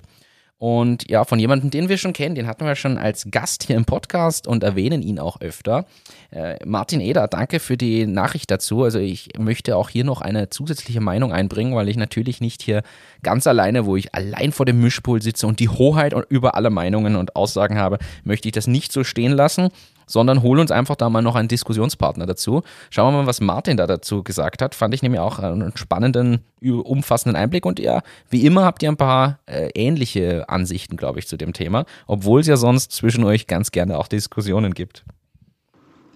Und 0.58 1.10
ja, 1.10 1.26
von 1.26 1.38
jemandem, 1.38 1.70
den 1.70 1.90
wir 1.90 1.98
schon 1.98 2.14
kennen, 2.14 2.36
den 2.36 2.48
hatten 2.48 2.66
wir 2.66 2.76
schon 2.76 2.98
als 2.98 3.28
Gast 3.30 3.64
hier 3.64 3.76
im 3.76 3.84
Podcast 3.84 4.48
und 4.48 4.64
erwähnen 4.64 5.02
ihn 5.02 5.20
auch 5.20 5.42
öfter. 5.42 5.86
Äh, 6.32 6.58
Martin 6.66 7.02
Eder, 7.02 7.28
danke 7.28 7.60
für 7.60 7.76
die 7.76 8.06
Nachricht 8.06 8.50
dazu. 8.52 8.84
Also 8.84 9.00
ich 9.00 9.30
möchte 9.38 9.76
auch 9.76 9.90
hier 9.90 10.06
noch 10.06 10.22
eine 10.22 10.50
zusätzliche 10.50 11.02
Meinung 11.02 11.34
einbringen, 11.34 11.76
weil 11.76 11.90
ich 11.90 11.98
natürlich 11.98 12.40
nicht 12.40 12.62
hier 12.62 12.84
ganz 13.22 13.48
alleine, 13.48 13.86
wo 13.86 13.98
ich 13.98 14.16
allein 14.16 14.54
vor 14.54 14.66
dem 14.66 14.80
Mischpult 14.80 15.24
sitze 15.24 15.46
und 15.46 15.60
die 15.60 15.70
Hoheit 15.70 16.14
über 16.30 16.56
alle 16.56 16.70
Meinungen 16.70 17.18
und 17.18 17.36
Aussagen 17.36 17.78
habe, 17.78 17.98
möchte 18.24 18.48
ich 18.48 18.54
das 18.54 18.68
nicht 18.68 18.94
so 18.94 19.04
stehen 19.04 19.34
lassen 19.34 19.70
sondern 20.06 20.42
hol 20.42 20.60
uns 20.60 20.72
einfach 20.72 20.96
da 20.96 21.10
mal 21.10 21.22
noch 21.22 21.36
einen 21.36 21.48
Diskussionspartner 21.48 22.26
dazu. 22.26 22.64
Schauen 22.90 23.14
wir 23.14 23.22
mal, 23.22 23.28
was 23.28 23.42
Martin 23.42 23.78
da 23.78 23.88
dazu 23.88 24.24
gesagt 24.24 24.62
hat. 24.62 24.76
Fand 24.76 24.94
ich 24.94 25.02
nämlich 25.02 25.20
auch 25.20 25.40
einen 25.40 25.76
spannenden, 25.76 26.40
umfassenden 26.62 27.36
Einblick 27.36 27.66
und 27.66 27.80
ja, 27.80 28.02
wie 28.30 28.46
immer 28.46 28.66
habt 28.66 28.84
ihr 28.84 28.90
ein 28.90 28.98
paar 28.98 29.40
äh, 29.46 29.70
ähnliche 29.76 30.50
Ansichten, 30.50 30.98
glaube 30.98 31.20
ich, 31.20 31.28
zu 31.28 31.38
dem 31.38 31.54
Thema, 31.54 31.86
obwohl 32.08 32.42
es 32.42 32.48
ja 32.48 32.58
sonst 32.58 32.92
zwischen 32.92 33.24
euch 33.24 33.48
ganz 33.48 33.72
gerne 33.72 33.98
auch 33.98 34.08
Diskussionen 34.08 34.74
gibt. 34.74 35.04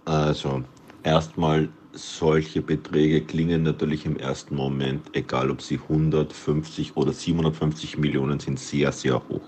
Also, 0.06 0.64
erstmal 1.04 1.70
solche 1.94 2.62
Beträge 2.62 3.22
klingen 3.22 3.64
natürlich 3.64 4.06
im 4.06 4.18
ersten 4.18 4.56
Moment, 4.56 5.08
egal 5.14 5.52
ob 5.52 5.62
sie 5.62 5.80
150 5.90 6.96
oder 6.96 7.14
750 7.14 7.98
Millionen 7.98 8.40
sind, 8.40 8.60
sehr, 8.60 8.92
sehr 8.92 9.16
hoch 9.16 9.42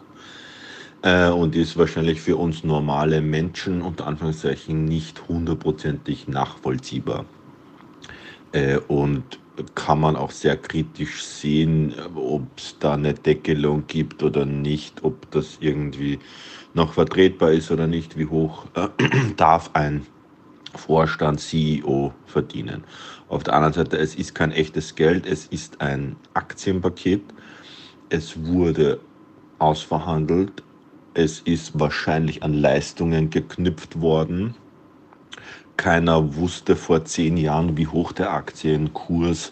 äh, 1.01 1.29
und 1.29 1.55
ist 1.55 1.77
wahrscheinlich 1.77 2.21
für 2.21 2.37
uns 2.37 2.63
normale 2.63 3.21
Menschen 3.21 3.81
unter 3.81 4.07
Anführungszeichen 4.07 4.85
nicht 4.85 5.27
hundertprozentig 5.27 6.27
nachvollziehbar. 6.27 7.25
Äh, 8.51 8.77
und 8.87 9.39
kann 9.75 9.99
man 9.99 10.15
auch 10.15 10.31
sehr 10.31 10.57
kritisch 10.57 11.23
sehen, 11.23 11.93
ob 12.15 12.43
es 12.57 12.77
da 12.79 12.93
eine 12.93 13.13
Deckelung 13.13 13.85
gibt 13.87 14.23
oder 14.23 14.45
nicht, 14.45 15.03
ob 15.03 15.29
das 15.31 15.57
irgendwie 15.59 16.19
noch 16.73 16.93
vertretbar 16.93 17.51
ist 17.51 17.69
oder 17.69 17.87
nicht, 17.87 18.17
wie 18.17 18.25
hoch 18.25 18.65
äh, 18.75 18.87
darf 19.37 19.71
ein 19.73 20.05
Vorstand, 20.73 21.41
CEO 21.41 22.13
verdienen. 22.25 22.83
Auf 23.27 23.43
der 23.43 23.55
anderen 23.55 23.73
Seite, 23.73 23.97
es 23.97 24.15
ist 24.15 24.35
kein 24.35 24.51
echtes 24.51 24.95
Geld, 24.95 25.25
es 25.25 25.47
ist 25.47 25.81
ein 25.81 26.15
Aktienpaket. 26.33 27.21
Es 28.09 28.45
wurde 28.45 28.99
ausverhandelt, 29.59 30.63
es 31.13 31.39
ist 31.41 31.79
wahrscheinlich 31.79 32.43
an 32.43 32.53
Leistungen 32.53 33.29
geknüpft 33.29 33.99
worden. 34.01 34.55
keiner 35.77 36.35
wusste 36.35 36.75
vor 36.75 37.05
zehn 37.05 37.37
Jahren, 37.37 37.75
wie 37.75 37.87
hoch 37.87 38.11
der 38.11 38.31
Aktienkurs 38.31 39.51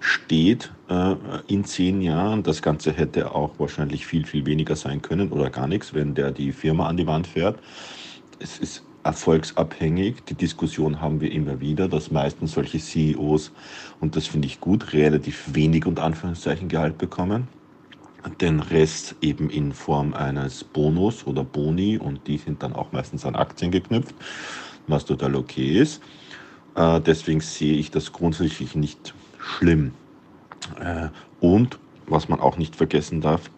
steht 0.00 0.72
äh, 0.88 1.14
in 1.46 1.64
zehn 1.64 2.00
Jahren. 2.00 2.42
Das 2.42 2.62
Ganze 2.62 2.92
hätte 2.92 3.34
auch 3.34 3.58
wahrscheinlich 3.58 4.06
viel, 4.06 4.26
viel 4.26 4.44
weniger 4.46 4.76
sein 4.76 5.02
können 5.02 5.30
oder 5.30 5.50
gar 5.50 5.68
nichts, 5.68 5.94
wenn 5.94 6.14
der 6.14 6.32
die 6.32 6.52
Firma 6.52 6.88
an 6.88 6.96
die 6.96 7.06
Wand 7.06 7.26
fährt. 7.26 7.60
Es 8.40 8.58
ist 8.58 8.84
erfolgsabhängig. 9.04 10.24
Die 10.28 10.34
Diskussion 10.34 11.00
haben 11.00 11.20
wir 11.20 11.32
immer 11.32 11.60
wieder, 11.60 11.88
dass 11.88 12.10
meistens 12.10 12.52
solche 12.52 12.78
CEOs, 12.78 13.52
und 14.00 14.16
das 14.16 14.26
finde 14.26 14.46
ich 14.46 14.60
gut, 14.60 14.92
relativ 14.92 15.54
wenig 15.54 15.86
und 15.86 16.00
Anführungszeichen 16.00 16.68
Gehalt 16.68 16.98
bekommen. 16.98 17.48
Den 18.40 18.60
Rest 18.60 19.14
eben 19.20 19.48
in 19.48 19.72
Form 19.72 20.12
eines 20.12 20.64
Bonus 20.64 21.26
oder 21.26 21.44
Boni 21.44 21.98
und 21.98 22.26
die 22.26 22.36
sind 22.36 22.62
dann 22.62 22.74
auch 22.74 22.92
meistens 22.92 23.24
an 23.24 23.36
Aktien 23.36 23.70
geknüpft, 23.70 24.14
was 24.86 25.04
total 25.04 25.36
okay 25.36 25.78
ist. 25.78 26.02
Äh, 26.74 27.00
deswegen 27.00 27.40
sehe 27.40 27.74
ich 27.74 27.90
das 27.90 28.12
grundsätzlich 28.12 28.74
nicht 28.74 29.14
schlimm. 29.38 29.92
Äh, 30.80 31.08
und 31.40 31.78
was 32.06 32.28
man 32.28 32.40
auch 32.40 32.56
nicht 32.56 32.76
vergessen 32.76 33.20
darf, 33.20 33.50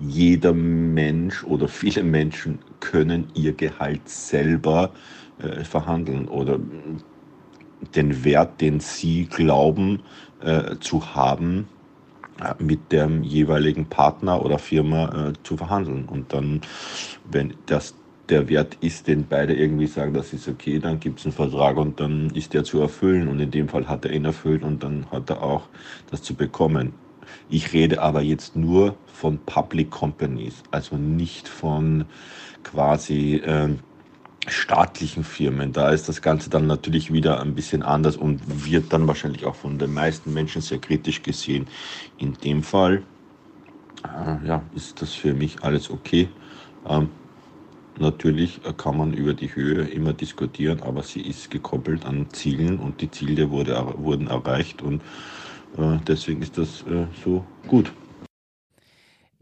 jeder 0.00 0.52
Mensch 0.52 1.44
oder 1.44 1.68
viele 1.68 2.02
Menschen 2.02 2.58
können 2.80 3.28
ihr 3.34 3.52
Gehalt 3.52 4.08
selber 4.08 4.92
äh, 5.38 5.64
verhandeln 5.64 6.28
oder 6.28 6.58
den 7.94 8.24
Wert, 8.24 8.60
den 8.60 8.80
sie 8.80 9.26
glauben 9.26 10.02
äh, 10.40 10.76
zu 10.80 11.14
haben, 11.14 11.68
mit 12.58 12.92
dem 12.92 13.22
jeweiligen 13.22 13.86
Partner 13.86 14.44
oder 14.44 14.58
Firma 14.58 15.28
äh, 15.28 15.32
zu 15.42 15.56
verhandeln. 15.56 16.04
Und 16.06 16.32
dann, 16.32 16.60
wenn 17.30 17.54
das 17.66 17.94
der 18.28 18.48
Wert 18.48 18.76
ist, 18.80 19.06
den 19.06 19.26
beide 19.26 19.54
irgendwie 19.54 19.86
sagen, 19.86 20.12
das 20.12 20.32
ist 20.32 20.48
okay, 20.48 20.78
dann 20.78 21.00
gibt 21.00 21.18
es 21.20 21.26
einen 21.26 21.32
Vertrag 21.32 21.76
und 21.76 21.98
dann 21.98 22.30
ist 22.30 22.54
der 22.54 22.64
zu 22.64 22.80
erfüllen. 22.80 23.28
Und 23.28 23.40
in 23.40 23.50
dem 23.50 23.68
Fall 23.68 23.88
hat 23.88 24.04
er 24.04 24.12
ihn 24.12 24.24
erfüllt 24.24 24.62
und 24.62 24.82
dann 24.82 25.06
hat 25.10 25.30
er 25.30 25.42
auch 25.42 25.68
das 26.10 26.22
zu 26.22 26.34
bekommen. 26.34 26.92
Ich 27.50 27.72
rede 27.72 28.00
aber 28.02 28.22
jetzt 28.22 28.56
nur 28.56 28.96
von 29.06 29.38
Public 29.38 29.90
Companies, 29.90 30.62
also 30.70 30.96
nicht 30.96 31.48
von 31.48 32.04
quasi 32.62 33.36
äh, 33.36 33.70
staatlichen 34.48 35.24
Firmen. 35.24 35.72
Da 35.72 35.90
ist 35.90 36.08
das 36.08 36.22
Ganze 36.22 36.50
dann 36.50 36.66
natürlich 36.66 37.12
wieder 37.12 37.40
ein 37.40 37.54
bisschen 37.54 37.82
anders 37.82 38.16
und 38.16 38.40
wird 38.66 38.92
dann 38.92 39.06
wahrscheinlich 39.06 39.44
auch 39.44 39.54
von 39.54 39.78
den 39.78 39.92
meisten 39.92 40.32
Menschen 40.32 40.62
sehr 40.62 40.78
kritisch 40.78 41.22
gesehen. 41.22 41.66
In 42.18 42.34
dem 42.34 42.62
Fall 42.62 43.02
äh, 44.04 44.46
ja, 44.46 44.62
ist 44.74 45.00
das 45.02 45.14
für 45.14 45.34
mich 45.34 45.62
alles 45.62 45.90
okay. 45.90 46.28
Ähm, 46.88 47.08
Natürlich 48.00 48.60
kann 48.76 48.96
man 48.96 49.12
über 49.12 49.34
die 49.34 49.52
Höhe 49.54 49.82
immer 49.82 50.12
diskutieren, 50.12 50.80
aber 50.82 51.02
sie 51.02 51.20
ist 51.20 51.50
gekoppelt 51.50 52.04
an 52.04 52.26
Zielen 52.30 52.78
und 52.78 53.00
die 53.00 53.10
Ziele 53.10 53.50
wurde, 53.50 53.94
wurden 53.96 54.28
erreicht 54.28 54.82
und 54.82 55.02
äh, 55.76 55.98
deswegen 56.06 56.40
ist 56.42 56.56
das 56.56 56.82
äh, 56.82 57.06
so 57.24 57.44
gut. 57.66 57.92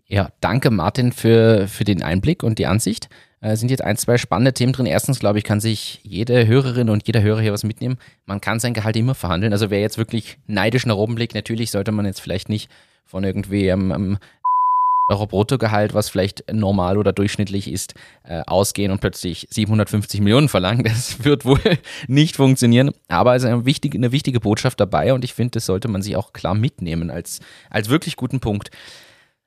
Ja, 0.06 0.30
danke 0.40 0.70
Martin 0.70 1.12
für, 1.12 1.68
für 1.68 1.84
den 1.84 2.02
Einblick 2.02 2.42
und 2.42 2.58
die 2.58 2.66
Ansicht. 2.66 3.10
Äh, 3.40 3.56
sind 3.56 3.70
jetzt 3.70 3.84
ein, 3.84 3.96
zwei 3.96 4.16
spannende 4.18 4.52
Themen 4.52 4.72
drin. 4.72 4.86
Erstens, 4.86 5.18
glaube 5.18 5.38
ich, 5.38 5.44
kann 5.44 5.60
sich 5.60 6.00
jede 6.02 6.46
Hörerin 6.46 6.88
und 6.88 7.06
jeder 7.06 7.22
Hörer 7.22 7.40
hier 7.40 7.52
was 7.52 7.64
mitnehmen. 7.64 7.98
Man 8.24 8.40
kann 8.40 8.60
sein 8.60 8.74
Gehalt 8.74 8.96
immer 8.96 9.14
verhandeln. 9.14 9.52
Also 9.52 9.70
wer 9.70 9.80
jetzt 9.80 9.98
wirklich 9.98 10.38
neidisch 10.46 10.86
nach 10.86 10.96
oben 10.96 11.14
blickt, 11.14 11.34
natürlich 11.34 11.70
sollte 11.70 11.92
man 11.92 12.06
jetzt 12.06 12.20
vielleicht 12.20 12.48
nicht 12.48 12.70
von 13.04 13.24
irgendwie 13.24 13.68
ähm, 13.68 13.92
ähm 13.92 14.18
Euro 15.08 15.28
Bruttogehalt, 15.28 15.94
was 15.94 16.08
vielleicht 16.08 16.52
normal 16.52 16.98
oder 16.98 17.12
durchschnittlich 17.12 17.70
ist, 17.70 17.94
äh, 18.24 18.42
ausgehen 18.44 18.90
und 18.90 19.00
plötzlich 19.00 19.46
750 19.50 20.20
Millionen 20.20 20.48
verlangen. 20.48 20.82
Das 20.82 21.22
wird 21.24 21.44
wohl 21.44 21.60
nicht 22.08 22.34
funktionieren. 22.34 22.90
Aber 23.06 23.36
es 23.36 23.44
ist 23.44 23.48
eine 23.48 23.64
wichtige, 23.64 23.96
eine 23.96 24.10
wichtige 24.10 24.40
Botschaft 24.40 24.80
dabei 24.80 25.14
und 25.14 25.24
ich 25.24 25.32
finde, 25.32 25.52
das 25.52 25.66
sollte 25.66 25.86
man 25.86 26.02
sich 26.02 26.16
auch 26.16 26.32
klar 26.32 26.54
mitnehmen 26.54 27.10
als, 27.10 27.38
als 27.70 27.88
wirklich 27.88 28.16
guten 28.16 28.40
Punkt. 28.40 28.70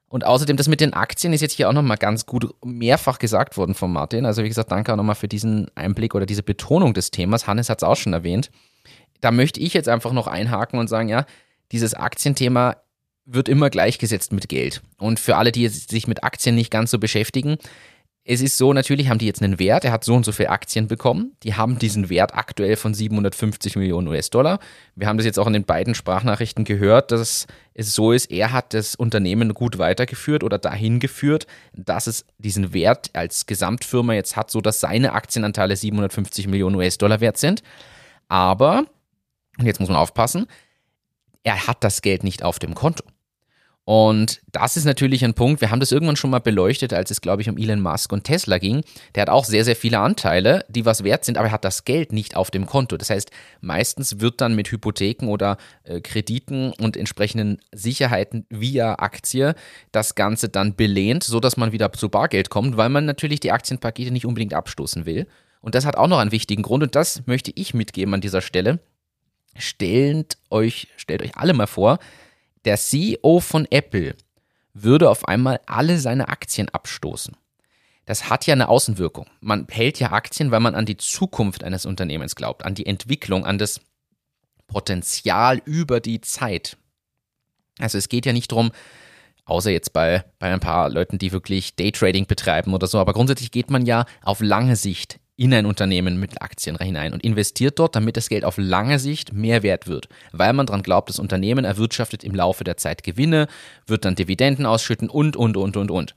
Und 0.10 0.26
außerdem, 0.26 0.58
das 0.58 0.68
mit 0.68 0.82
den 0.82 0.94
Aktien 0.94 1.34
ist 1.34 1.42
jetzt 1.42 1.54
hier 1.54 1.70
auch 1.70 1.74
nochmal 1.74 1.98
ganz 1.98 2.26
gut 2.26 2.54
mehrfach 2.66 3.20
gesagt 3.20 3.58
worden 3.58 3.76
von 3.76 3.92
Martin. 3.92 4.26
Also 4.26 4.44
wie 4.44 4.48
gesagt, 4.48 4.72
danke 4.72 4.92
auch 4.92 4.98
nochmal 4.98 5.16
für 5.16 5.28
diesen 5.28 5.70
Einblick 5.76 6.16
oder 6.16 6.26
diese 6.26 6.44
Betonung 6.44 6.96
des 6.96 7.12
Themas. 7.12 7.46
Hannes 7.46 7.70
hat 7.70 7.82
es 7.82 7.88
auch 7.88 7.96
schon 7.96 8.14
erwähnt. 8.14 8.50
Da 9.22 9.32
möchte 9.32 9.60
ich 9.60 9.74
jetzt 9.74 9.88
einfach 9.88 10.12
noch 10.12 10.28
einhaken 10.28 10.80
und 10.80 10.88
sagen, 10.88 11.10
ja, 11.10 11.26
dieses 11.72 11.94
Aktienthema 11.94 12.78
wird 13.26 13.48
immer 13.48 13.70
gleichgesetzt 13.70 14.34
mit 14.34 14.50
Geld. 14.50 14.82
Und 14.98 15.20
für 15.20 15.38
alle, 15.38 15.52
die 15.52 15.68
sich 15.68 16.08
mit 16.08 16.24
Aktien 16.24 16.56
nicht 16.56 16.72
ganz 16.72 16.90
so 16.90 16.98
beschäftigen, 16.98 17.58
es 18.32 18.42
ist 18.42 18.60
so, 18.60 18.74
natürlich 18.74 19.10
haben 19.10 19.18
die 19.18 19.26
jetzt 19.26 19.42
einen 19.42 19.58
Wert, 19.58 19.86
er 19.86 19.92
hat 19.92 20.04
so 20.04 20.14
und 20.14 20.24
so 20.24 20.32
viele 20.32 20.52
Aktien 20.52 20.88
bekommen, 20.88 21.32
die 21.42 21.56
haben 21.56 21.80
diesen 21.80 22.12
Wert 22.12 22.36
aktuell 22.36 22.76
von 22.76 22.94
750 22.94 23.76
Millionen 23.76 24.08
US-Dollar. 24.08 24.60
Wir 24.96 25.08
haben 25.08 25.18
das 25.18 25.26
jetzt 25.26 25.40
auch 25.40 25.48
in 25.48 25.54
den 25.54 25.64
beiden 25.64 25.96
Sprachnachrichten 25.96 26.64
gehört, 26.64 27.12
dass 27.12 27.48
es 27.74 27.96
so 27.96 28.12
ist, 28.12 28.30
er 28.30 28.52
hat 28.52 28.76
das 28.76 28.94
Unternehmen 28.94 29.56
gut 29.56 29.80
weitergeführt 29.80 30.44
oder 30.44 30.60
dahin 30.60 31.00
geführt, 31.00 31.48
dass 31.74 32.06
es 32.06 32.24
diesen 32.38 32.72
Wert 32.72 33.10
als 33.14 33.48
Gesamtfirma 33.48 34.14
jetzt 34.14 34.36
hat, 34.36 34.52
so 34.52 34.62
dass 34.62 34.80
seine 34.80 35.14
Aktienanteile 35.14 35.76
750 35.76 36.48
Millionen 36.48 36.76
US-Dollar 36.76 37.22
wert 37.22 37.38
sind. 37.38 37.64
Aber, 38.28 38.86
und 39.58 39.66
jetzt 39.66 39.80
muss 39.80 39.90
man 39.90 39.98
aufpassen, 39.98 40.46
er 41.42 41.66
hat 41.66 41.84
das 41.84 42.04
Geld 42.04 42.24
nicht 42.24 42.44
auf 42.44 42.60
dem 42.60 42.76
Konto. 42.76 43.04
Und 43.90 44.42
das 44.52 44.78
ist 44.78 44.86
natürlich 44.86 45.26
ein 45.26 45.34
Punkt, 45.34 45.62
wir 45.62 45.72
haben 45.72 45.80
das 45.80 45.92
irgendwann 45.92 46.16
schon 46.16 46.30
mal 46.30 46.38
beleuchtet, 46.38 46.94
als 46.94 47.10
es, 47.10 47.22
glaube 47.22 47.42
ich, 47.42 47.50
um 47.50 47.58
Elon 47.58 47.82
Musk 47.82 48.14
und 48.14 48.24
Tesla 48.24 48.60
ging. 48.60 48.84
Der 49.16 49.24
hat 49.24 49.32
auch 49.32 49.46
sehr, 49.46 49.66
sehr 49.66 49.76
viele 49.76 49.98
Anteile, 49.98 50.64
die 50.70 50.86
was 50.86 51.04
wert 51.04 51.26
sind, 51.26 51.40
aber 51.40 51.48
er 51.48 51.54
hat 51.54 51.66
das 51.66 51.86
Geld 51.86 52.14
nicht 52.14 52.36
auf 52.36 52.52
dem 52.52 52.68
Konto. 52.68 52.98
Das 52.98 53.10
heißt, 53.10 53.32
meistens 53.62 54.20
wird 54.20 54.42
dann 54.42 54.54
mit 54.54 54.72
Hypotheken 54.72 55.28
oder 55.28 55.58
äh, 55.86 56.02
Krediten 56.02 56.72
und 56.74 56.98
entsprechenden 56.98 57.62
Sicherheiten 57.72 58.46
via 58.52 58.94
Aktie 59.00 59.56
das 59.92 60.14
Ganze 60.14 60.50
dann 60.50 60.76
belehnt, 60.76 61.24
sodass 61.24 61.58
man 61.58 61.72
wieder 61.72 61.92
zu 61.92 62.10
Bargeld 62.10 62.52
kommt, 62.52 62.78
weil 62.78 62.90
man 62.90 63.06
natürlich 63.06 63.40
die 63.40 63.52
Aktienpakete 63.52 64.12
nicht 64.12 64.28
unbedingt 64.28 64.54
abstoßen 64.54 65.08
will. 65.08 65.26
Und 65.62 65.74
das 65.74 65.88
hat 65.88 65.98
auch 65.98 66.08
noch 66.08 66.20
einen 66.20 66.32
wichtigen 66.32 66.62
Grund 66.62 66.84
und 66.84 66.94
das 66.94 67.26
möchte 67.26 67.52
ich 67.56 67.74
mitgeben 67.74 68.14
an 68.14 68.22
dieser 68.22 68.42
Stelle. 68.42 68.78
Stellt 69.58 70.38
euch, 70.52 70.90
stellt 70.96 71.24
euch 71.24 71.36
alle 71.38 71.54
mal 71.54 71.66
vor, 71.66 71.98
der 72.66 72.78
CEO 72.78 73.40
von 73.40 73.68
Apple 73.70 74.16
würde 74.74 75.10
auf 75.10 75.28
einmal 75.28 75.60
alle 75.66 76.00
seine 76.00 76.30
Aktien 76.30 76.70
abstoßen. 76.70 77.36
Das 78.06 78.30
hat 78.30 78.48
ja 78.48 78.54
eine 78.54 78.70
Außenwirkung. 78.70 79.28
Man 79.40 79.68
hält 79.70 80.00
ja 80.00 80.12
Aktien, 80.12 80.52
weil 80.52 80.60
man 80.60 80.76
an 80.76 80.86
die 80.86 80.98
Zukunft 80.98 81.64
eines 81.64 81.86
Unternehmens 81.86 82.36
glaubt, 82.36 82.66
an 82.66 82.76
die 82.76 82.86
Entwicklung, 82.86 83.46
an 83.46 83.58
das 83.58 83.82
Potenzial 84.68 85.62
über 85.66 86.00
die 86.00 86.22
Zeit. 86.22 86.78
Also 87.78 87.98
es 87.98 88.10
geht 88.10 88.26
ja 88.26 88.34
nicht 88.34 88.52
darum, 88.52 88.72
außer 89.46 89.72
jetzt 89.72 89.94
bei, 89.94 90.24
bei 90.40 90.52
ein 90.52 90.60
paar 90.60 90.90
Leuten, 90.90 91.18
die 91.18 91.32
wirklich 91.32 91.76
Daytrading 91.76 92.26
betreiben 92.26 92.74
oder 92.74 92.88
so, 92.88 93.00
aber 93.00 93.14
grundsätzlich 93.14 93.52
geht 93.52 93.70
man 93.70 93.86
ja 93.86 94.06
auf 94.24 94.42
lange 94.42 94.76
Sicht 94.76 95.20
in 95.40 95.54
ein 95.54 95.66
Unternehmen 95.66 96.20
mit 96.20 96.42
Aktien 96.42 96.78
hinein 96.78 97.14
und 97.14 97.24
investiert 97.24 97.80
dort, 97.80 97.96
damit 97.96 98.18
das 98.18 98.28
Geld 98.28 98.44
auf 98.44 98.58
lange 98.58 99.00
Sicht 99.00 99.32
mehr 99.32 99.64
wert 99.64 99.88
wird, 99.88 100.10
weil 100.34 100.52
man 100.52 100.66
daran 100.66 100.84
glaubt, 100.84 101.08
das 101.08 101.18
Unternehmen 101.18 101.64
erwirtschaftet 101.64 102.26
im 102.26 102.36
Laufe 102.36 102.66
der 102.66 102.76
Zeit 102.76 103.04
Gewinne, 103.04 103.48
wird 103.88 104.04
dann 104.04 104.16
Dividenden 104.16 104.66
ausschütten 104.66 105.10
und, 105.10 105.38
und, 105.38 105.56
und, 105.56 105.78
und, 105.78 105.92
und. 105.92 106.16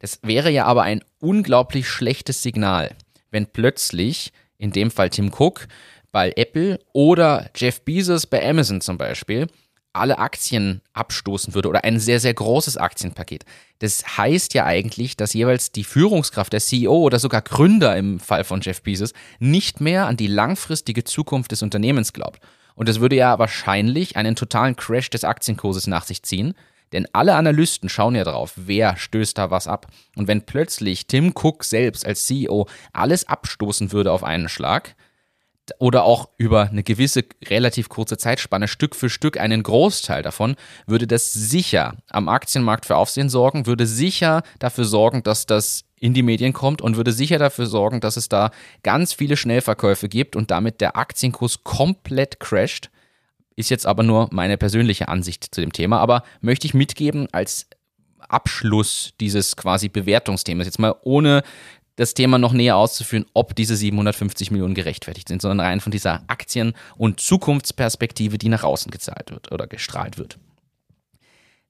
Das 0.00 0.18
wäre 0.22 0.50
ja 0.50 0.64
aber 0.64 0.82
ein 0.82 1.04
unglaublich 1.20 1.88
schlechtes 1.88 2.42
Signal, 2.42 2.90
wenn 3.30 3.46
plötzlich, 3.46 4.32
in 4.58 4.72
dem 4.72 4.90
Fall 4.90 5.08
Tim 5.08 5.30
Cook, 5.32 5.68
bei 6.10 6.32
Apple 6.34 6.80
oder 6.92 7.50
Jeff 7.54 7.80
Bezos 7.82 8.26
bei 8.26 8.44
Amazon 8.44 8.80
zum 8.80 8.98
Beispiel, 8.98 9.46
alle 9.94 10.18
Aktien 10.18 10.80
abstoßen 10.92 11.54
würde 11.54 11.68
oder 11.68 11.84
ein 11.84 11.98
sehr, 12.00 12.20
sehr 12.20 12.34
großes 12.34 12.76
Aktienpaket. 12.76 13.44
Das 13.78 14.18
heißt 14.18 14.54
ja 14.54 14.64
eigentlich, 14.64 15.16
dass 15.16 15.32
jeweils 15.32 15.72
die 15.72 15.84
Führungskraft, 15.84 16.52
der 16.52 16.60
CEO 16.60 16.94
oder 16.94 17.18
sogar 17.18 17.42
Gründer 17.42 17.96
im 17.96 18.20
Fall 18.20 18.44
von 18.44 18.60
Jeff 18.60 18.82
Bezos 18.82 19.12
nicht 19.38 19.80
mehr 19.80 20.06
an 20.06 20.16
die 20.16 20.26
langfristige 20.26 21.04
Zukunft 21.04 21.52
des 21.52 21.62
Unternehmens 21.62 22.12
glaubt. 22.12 22.40
Und 22.74 22.88
das 22.88 23.00
würde 23.00 23.16
ja 23.16 23.38
wahrscheinlich 23.38 24.16
einen 24.16 24.36
totalen 24.36 24.76
Crash 24.76 25.10
des 25.10 25.24
Aktienkurses 25.24 25.86
nach 25.86 26.04
sich 26.04 26.22
ziehen, 26.22 26.54
denn 26.92 27.08
alle 27.12 27.34
Analysten 27.34 27.88
schauen 27.88 28.14
ja 28.14 28.24
drauf, 28.24 28.52
wer 28.56 28.96
stößt 28.96 29.36
da 29.38 29.50
was 29.50 29.66
ab. 29.66 29.88
Und 30.16 30.28
wenn 30.28 30.46
plötzlich 30.46 31.06
Tim 31.06 31.32
Cook 31.34 31.64
selbst 31.64 32.06
als 32.06 32.26
CEO 32.26 32.68
alles 32.92 33.28
abstoßen 33.28 33.92
würde 33.92 34.12
auf 34.12 34.22
einen 34.22 34.48
Schlag, 34.48 34.94
oder 35.78 36.04
auch 36.04 36.28
über 36.36 36.68
eine 36.68 36.82
gewisse 36.82 37.24
relativ 37.46 37.88
kurze 37.88 38.16
Zeitspanne 38.16 38.68
Stück 38.68 38.94
für 38.94 39.08
Stück 39.08 39.38
einen 39.38 39.62
Großteil 39.62 40.22
davon, 40.22 40.56
würde 40.86 41.06
das 41.06 41.32
sicher 41.32 41.96
am 42.10 42.28
Aktienmarkt 42.28 42.86
für 42.86 42.96
Aufsehen 42.96 43.28
sorgen, 43.28 43.66
würde 43.66 43.86
sicher 43.86 44.42
dafür 44.58 44.84
sorgen, 44.84 45.22
dass 45.22 45.46
das 45.46 45.84
in 45.98 46.12
die 46.12 46.22
Medien 46.22 46.52
kommt 46.52 46.82
und 46.82 46.96
würde 46.96 47.12
sicher 47.12 47.38
dafür 47.38 47.66
sorgen, 47.66 48.00
dass 48.00 48.16
es 48.16 48.28
da 48.28 48.50
ganz 48.82 49.14
viele 49.14 49.36
Schnellverkäufe 49.36 50.08
gibt 50.08 50.36
und 50.36 50.50
damit 50.50 50.80
der 50.80 50.96
Aktienkurs 50.96 51.64
komplett 51.64 52.40
crasht. 52.40 52.90
Ist 53.56 53.70
jetzt 53.70 53.86
aber 53.86 54.02
nur 54.02 54.28
meine 54.32 54.58
persönliche 54.58 55.08
Ansicht 55.08 55.54
zu 55.54 55.60
dem 55.60 55.72
Thema, 55.72 56.00
aber 56.00 56.24
möchte 56.40 56.66
ich 56.66 56.74
mitgeben 56.74 57.28
als 57.32 57.68
Abschluss 58.28 59.14
dieses 59.20 59.56
quasi 59.56 59.88
Bewertungsthemas, 59.88 60.66
jetzt 60.66 60.78
mal 60.78 60.94
ohne 61.02 61.42
das 61.96 62.14
Thema 62.14 62.38
noch 62.38 62.52
näher 62.52 62.76
auszuführen, 62.76 63.26
ob 63.34 63.54
diese 63.54 63.76
750 63.76 64.50
Millionen 64.50 64.74
gerechtfertigt 64.74 65.28
sind, 65.28 65.42
sondern 65.42 65.66
rein 65.66 65.80
von 65.80 65.92
dieser 65.92 66.24
Aktien- 66.26 66.74
und 66.96 67.20
Zukunftsperspektive, 67.20 68.38
die 68.38 68.48
nach 68.48 68.64
außen 68.64 68.90
gezahlt 68.90 69.30
wird 69.30 69.52
oder 69.52 69.66
gestrahlt 69.66 70.18
wird. 70.18 70.38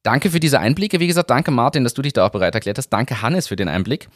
Danke 0.02 0.30
für 0.30 0.40
diese 0.40 0.60
Einblicke. 0.60 1.00
Wie 1.00 1.06
gesagt, 1.06 1.30
danke 1.30 1.50
Martin, 1.50 1.84
dass 1.84 1.94
du 1.94 2.02
dich 2.02 2.12
da 2.12 2.26
auch 2.26 2.30
bereit 2.30 2.54
erklärt 2.54 2.78
hast. 2.78 2.90
Danke 2.90 3.22
Hannes 3.22 3.48
für 3.48 3.56
den 3.56 3.68
Einblick. 3.68 4.08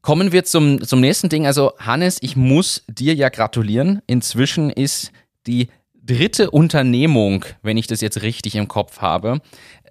Kommen 0.00 0.32
wir 0.32 0.44
zum, 0.44 0.82
zum 0.84 1.00
nächsten 1.00 1.28
Ding. 1.28 1.46
Also 1.46 1.74
Hannes, 1.78 2.18
ich 2.22 2.36
muss 2.36 2.84
dir 2.88 3.14
ja 3.14 3.28
gratulieren. 3.28 4.02
Inzwischen 4.08 4.68
ist 4.70 5.12
die 5.46 5.68
dritte 5.94 6.50
Unternehmung, 6.50 7.44
wenn 7.62 7.76
ich 7.76 7.86
das 7.86 8.00
jetzt 8.00 8.22
richtig 8.22 8.56
im 8.56 8.66
Kopf 8.66 8.98
habe, 9.00 9.40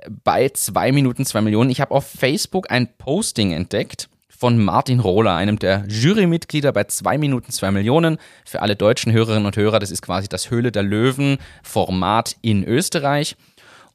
bei 0.10 0.50
2 0.50 0.92
Minuten 0.92 1.26
2 1.26 1.42
Millionen. 1.42 1.70
Ich 1.70 1.80
habe 1.80 1.96
auf 1.96 2.06
Facebook 2.06 2.70
ein 2.70 2.90
Posting 2.98 3.54
entdeckt 3.54 4.10
von 4.42 4.58
Martin 4.58 5.00
Rohler, 5.00 5.36
einem 5.36 5.60
der 5.60 5.86
Jurymitglieder 5.88 6.72
bei 6.74 6.86
2 6.86 7.20
Minuten 7.20 7.52
2 7.52 7.70
Millionen. 7.70 8.18
Für 8.44 8.64
alle 8.64 8.76
deutschen 8.76 9.12
Hörerinnen 9.12 9.46
und 9.46 9.56
Hörer, 9.56 9.78
das 9.78 9.92
ist 9.92 10.02
quasi 10.02 10.28
das 10.28 10.50
Höhle 10.50 10.72
der 10.72 10.82
Löwen 10.82 11.38
Format 11.62 12.38
in 12.42 12.64
Österreich. 12.64 13.36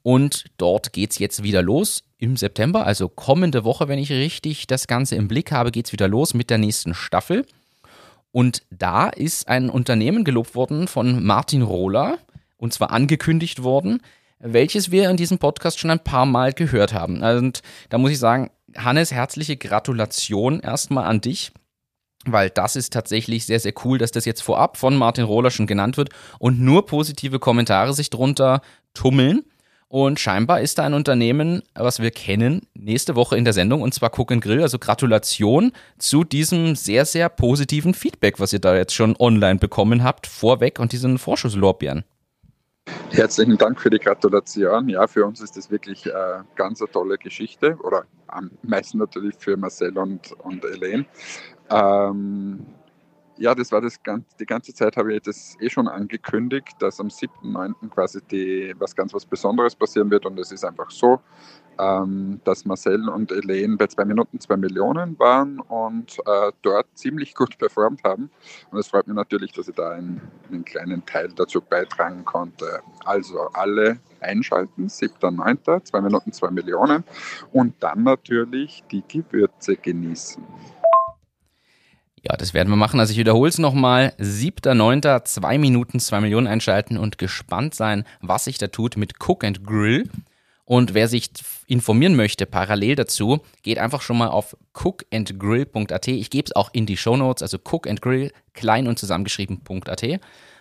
Und 0.04 0.44
dort 0.56 0.92
geht 0.92 1.10
es 1.10 1.18
jetzt 1.18 1.42
wieder 1.42 1.62
los 1.62 2.04
im 2.18 2.36
September, 2.36 2.86
also 2.86 3.08
kommende 3.08 3.64
Woche, 3.64 3.88
wenn 3.88 3.98
ich 3.98 4.12
richtig 4.12 4.68
das 4.68 4.86
Ganze 4.86 5.16
im 5.16 5.26
Blick 5.26 5.50
habe, 5.50 5.72
geht 5.72 5.86
es 5.86 5.92
wieder 5.92 6.06
los 6.06 6.32
mit 6.32 6.48
der 6.48 6.58
nächsten 6.58 6.94
Staffel. 6.94 7.44
Und 8.30 8.62
da 8.70 9.08
ist 9.08 9.48
ein 9.48 9.68
Unternehmen 9.68 10.22
gelobt 10.22 10.54
worden 10.54 10.86
von 10.86 11.24
Martin 11.24 11.62
Rohler, 11.62 12.18
und 12.56 12.72
zwar 12.72 12.92
angekündigt 12.92 13.64
worden, 13.64 14.00
welches 14.38 14.92
wir 14.92 15.10
in 15.10 15.16
diesem 15.16 15.38
Podcast 15.38 15.80
schon 15.80 15.90
ein 15.90 16.04
paar 16.04 16.24
Mal 16.24 16.52
gehört 16.52 16.94
haben. 16.94 17.24
Und 17.24 17.62
da 17.88 17.98
muss 17.98 18.12
ich 18.12 18.20
sagen, 18.20 18.50
Hannes, 18.78 19.12
herzliche 19.12 19.56
Gratulation 19.56 20.60
erstmal 20.60 21.04
an 21.04 21.20
dich, 21.20 21.52
weil 22.24 22.50
das 22.50 22.76
ist 22.76 22.92
tatsächlich 22.92 23.46
sehr, 23.46 23.60
sehr 23.60 23.72
cool, 23.84 23.98
dass 23.98 24.12
das 24.12 24.24
jetzt 24.24 24.42
vorab 24.42 24.76
von 24.76 24.96
Martin 24.96 25.24
Rohler 25.24 25.50
schon 25.50 25.66
genannt 25.66 25.96
wird 25.96 26.10
und 26.38 26.60
nur 26.60 26.86
positive 26.86 27.38
Kommentare 27.38 27.94
sich 27.94 28.10
drunter 28.10 28.62
tummeln. 28.94 29.44
Und 29.88 30.18
scheinbar 30.18 30.60
ist 30.60 30.78
da 30.78 30.82
ein 30.82 30.94
Unternehmen, 30.94 31.62
was 31.74 32.00
wir 32.00 32.10
kennen, 32.10 32.66
nächste 32.74 33.14
Woche 33.14 33.36
in 33.36 33.44
der 33.44 33.52
Sendung 33.52 33.82
und 33.82 33.94
zwar 33.94 34.10
Cook 34.18 34.28
Grill. 34.40 34.60
Also 34.60 34.80
Gratulation 34.80 35.70
zu 35.98 36.24
diesem 36.24 36.74
sehr, 36.74 37.04
sehr 37.04 37.28
positiven 37.28 37.94
Feedback, 37.94 38.40
was 38.40 38.52
ihr 38.52 38.58
da 38.58 38.74
jetzt 38.76 38.94
schon 38.94 39.14
online 39.16 39.60
bekommen 39.60 40.02
habt, 40.02 40.26
vorweg 40.26 40.80
und 40.80 40.90
diesen 40.90 41.18
Vorschusslorbeeren. 41.18 42.04
Herzlichen 43.16 43.56
Dank 43.56 43.80
für 43.80 43.88
die 43.88 43.98
Gratulation. 43.98 44.90
Ja, 44.90 45.06
für 45.06 45.24
uns 45.24 45.40
ist 45.40 45.56
das 45.56 45.70
wirklich 45.70 46.04
äh, 46.04 46.42
ganz 46.54 46.82
eine 46.82 46.90
tolle 46.90 47.16
Geschichte 47.16 47.78
oder 47.82 48.04
am 48.26 48.50
meisten 48.62 48.98
natürlich 48.98 49.34
für 49.38 49.56
Marcel 49.56 49.96
und, 49.96 50.32
und 50.32 50.62
Elaine. 50.66 51.06
Ähm, 51.70 52.66
ja, 53.38 53.54
das 53.54 53.72
war 53.72 53.80
das 53.80 53.98
die 54.38 54.44
ganze 54.44 54.74
Zeit 54.74 54.98
habe 54.98 55.14
ich 55.14 55.22
das 55.22 55.56
eh 55.60 55.70
schon 55.70 55.88
angekündigt, 55.88 56.76
dass 56.78 57.00
am 57.00 57.08
7.9. 57.08 57.88
quasi 57.88 58.20
die, 58.30 58.74
was 58.78 58.94
ganz 58.94 59.14
was 59.14 59.24
Besonderes 59.24 59.74
passieren 59.74 60.10
wird 60.10 60.26
und 60.26 60.38
es 60.38 60.52
ist 60.52 60.64
einfach 60.64 60.90
so, 60.90 61.20
ähm, 61.78 62.40
dass 62.44 62.64
Marcel 62.64 63.08
und 63.08 63.32
Elaine 63.32 63.76
bei 63.76 63.86
zwei 63.86 64.04
Minuten 64.04 64.40
zwei 64.40 64.56
Millionen 64.56 65.18
waren 65.18 65.60
und 65.60 66.18
äh, 66.26 66.52
dort 66.62 66.86
ziemlich 66.94 67.34
gut 67.34 67.58
performt 67.58 68.02
haben. 68.04 68.30
Und 68.70 68.78
es 68.78 68.88
freut 68.88 69.06
mich 69.06 69.16
natürlich, 69.16 69.52
dass 69.52 69.68
ich 69.68 69.74
da 69.74 69.90
einen, 69.90 70.20
einen 70.50 70.64
kleinen 70.64 71.04
Teil 71.06 71.28
dazu 71.34 71.60
beitragen 71.60 72.24
konnte. 72.24 72.80
Also 73.04 73.40
alle 73.52 73.98
einschalten, 74.20 74.88
7.9., 74.88 75.84
zwei 75.84 76.00
Minuten 76.00 76.32
zwei 76.32 76.50
Millionen 76.50 77.04
und 77.52 77.74
dann 77.80 78.02
natürlich 78.02 78.82
die 78.90 79.02
Gewürze 79.06 79.76
genießen. 79.76 80.42
Ja, 82.28 82.36
das 82.36 82.54
werden 82.54 82.70
wir 82.70 82.76
machen. 82.76 82.98
Also 82.98 83.12
ich 83.12 83.18
wiederhole 83.18 83.48
es 83.48 83.58
nochmal. 83.58 84.12
7.9. 84.18 85.24
zwei 85.24 85.58
Minuten, 85.58 86.00
zwei 86.00 86.20
Millionen 86.20 86.48
einschalten 86.48 86.98
und 86.98 87.18
gespannt 87.18 87.74
sein, 87.74 88.04
was 88.20 88.44
sich 88.44 88.58
da 88.58 88.66
tut 88.66 88.96
mit 88.96 89.14
Cook 89.20 89.44
and 89.44 89.64
Grill. 89.64 90.10
Und 90.66 90.94
wer 90.94 91.06
sich 91.06 91.30
informieren 91.68 92.16
möchte, 92.16 92.44
parallel 92.44 92.96
dazu, 92.96 93.40
geht 93.62 93.78
einfach 93.78 94.02
schon 94.02 94.18
mal 94.18 94.28
auf 94.28 94.56
cookandgrill.at. 94.74 96.08
Ich 96.08 96.28
gebe 96.28 96.46
es 96.46 96.56
auch 96.56 96.70
in 96.72 96.86
die 96.86 96.96
Show 96.96 97.16
Notes, 97.16 97.42
also 97.42 97.58
cookandgrill, 97.58 98.32
klein 98.52 98.88
und 98.88 98.98
zusammengeschrieben.at 98.98 100.20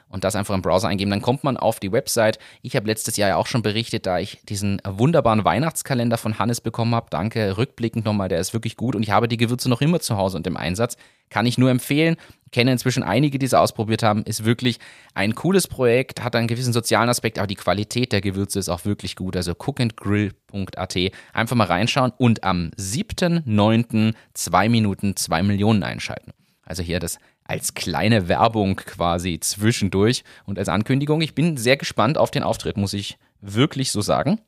und 0.10 0.24
das 0.24 0.36
einfach 0.36 0.54
im 0.54 0.62
Browser 0.62 0.88
eingeben, 0.88 1.12
dann 1.12 1.22
kommt 1.22 1.44
man 1.44 1.58
auf 1.58 1.80
die 1.80 1.91
Website. 1.91 2.39
Ich 2.62 2.76
habe 2.76 2.88
letztes 2.88 3.18
Jahr 3.18 3.30
ja 3.30 3.36
auch 3.38 3.48
schon 3.48 3.62
berichtet, 3.62 4.06
da 4.06 4.20
ich 4.20 4.39
diesen 4.48 4.82
wunderbaren 4.86 5.44
Weihnachtskalender 5.44 6.18
von 6.18 6.39
Hannes 6.39 6.62
bekommen 6.62 6.96
habe. 6.96 7.08
Danke, 7.10 7.58
rückblickend 7.58 8.06
nochmal, 8.06 8.30
der 8.30 8.39
ist 8.39 8.54
wirklich 8.54 8.78
gut 8.78 8.96
und 8.96 9.04
ich 9.04 9.12
habe 9.12 9.28
die 9.28 9.38
Gewürze 9.38 9.70
noch 9.70 9.82
immer 9.82 10.00
zu 10.00 10.18
Hause 10.18 10.38
und 10.38 10.48
im 10.48 10.58
Einsatz. 10.58 10.98
Kann 11.30 11.46
ich 11.46 11.58
nur 11.58 11.72
empfehlen. 11.72 12.18
Kenne 12.52 12.72
inzwischen 12.72 13.04
einige, 13.04 13.39
die 13.39 13.46
es 13.46 13.54
ausprobiert 13.54 14.04
haben. 14.04 14.24
Ist 14.24 14.46
wirklich 14.46 14.80
ein 15.15 15.36
cooles 15.36 15.68
Projekt, 15.68 16.24
hat 16.24 16.36
einen 16.36 16.48
gewissen 16.48 16.72
sozialen 16.72 17.10
Aspekt, 17.10 17.39
aber 17.39 17.48
die 17.48 17.56
Qualität 17.56 18.12
der 18.12 18.22
Gewürze 18.22 18.60
ist 18.60 18.70
auch 18.70 18.86
wirklich 18.86 19.15
gut. 19.15 19.36
Also 19.36 19.54
cookandgrill.at. 19.54 20.98
Einfach 21.34 21.56
mal 21.56 21.68
reinschauen 21.68 22.13
und 22.18 22.44
am 22.44 22.72
7.9. 22.78 24.13
zwei 24.34 24.70
Minuten 24.70 25.15
zwei 25.15 25.41
Millionen 25.41 25.84
einschalten. 25.84 26.32
Also 26.63 26.84
hier 26.84 27.00
das 27.00 27.20
als 27.45 27.75
kleine 27.75 28.27
Werbung 28.27 28.75
quasi 28.75 29.39
zwischendurch 29.39 30.23
und 30.45 30.60
als 30.60 30.67
Ankündigung. 30.67 31.21
Ich 31.21 31.36
bin 31.36 31.58
sehr 31.58 31.77
gespannt 31.77 32.17
auf 32.17 32.31
den 32.31 32.43
Auftritt, 32.43 32.75
muss 32.75 32.93
ich 32.93 33.17
wirklich 33.39 33.91
so 33.91 34.01
sagen. 34.01 34.41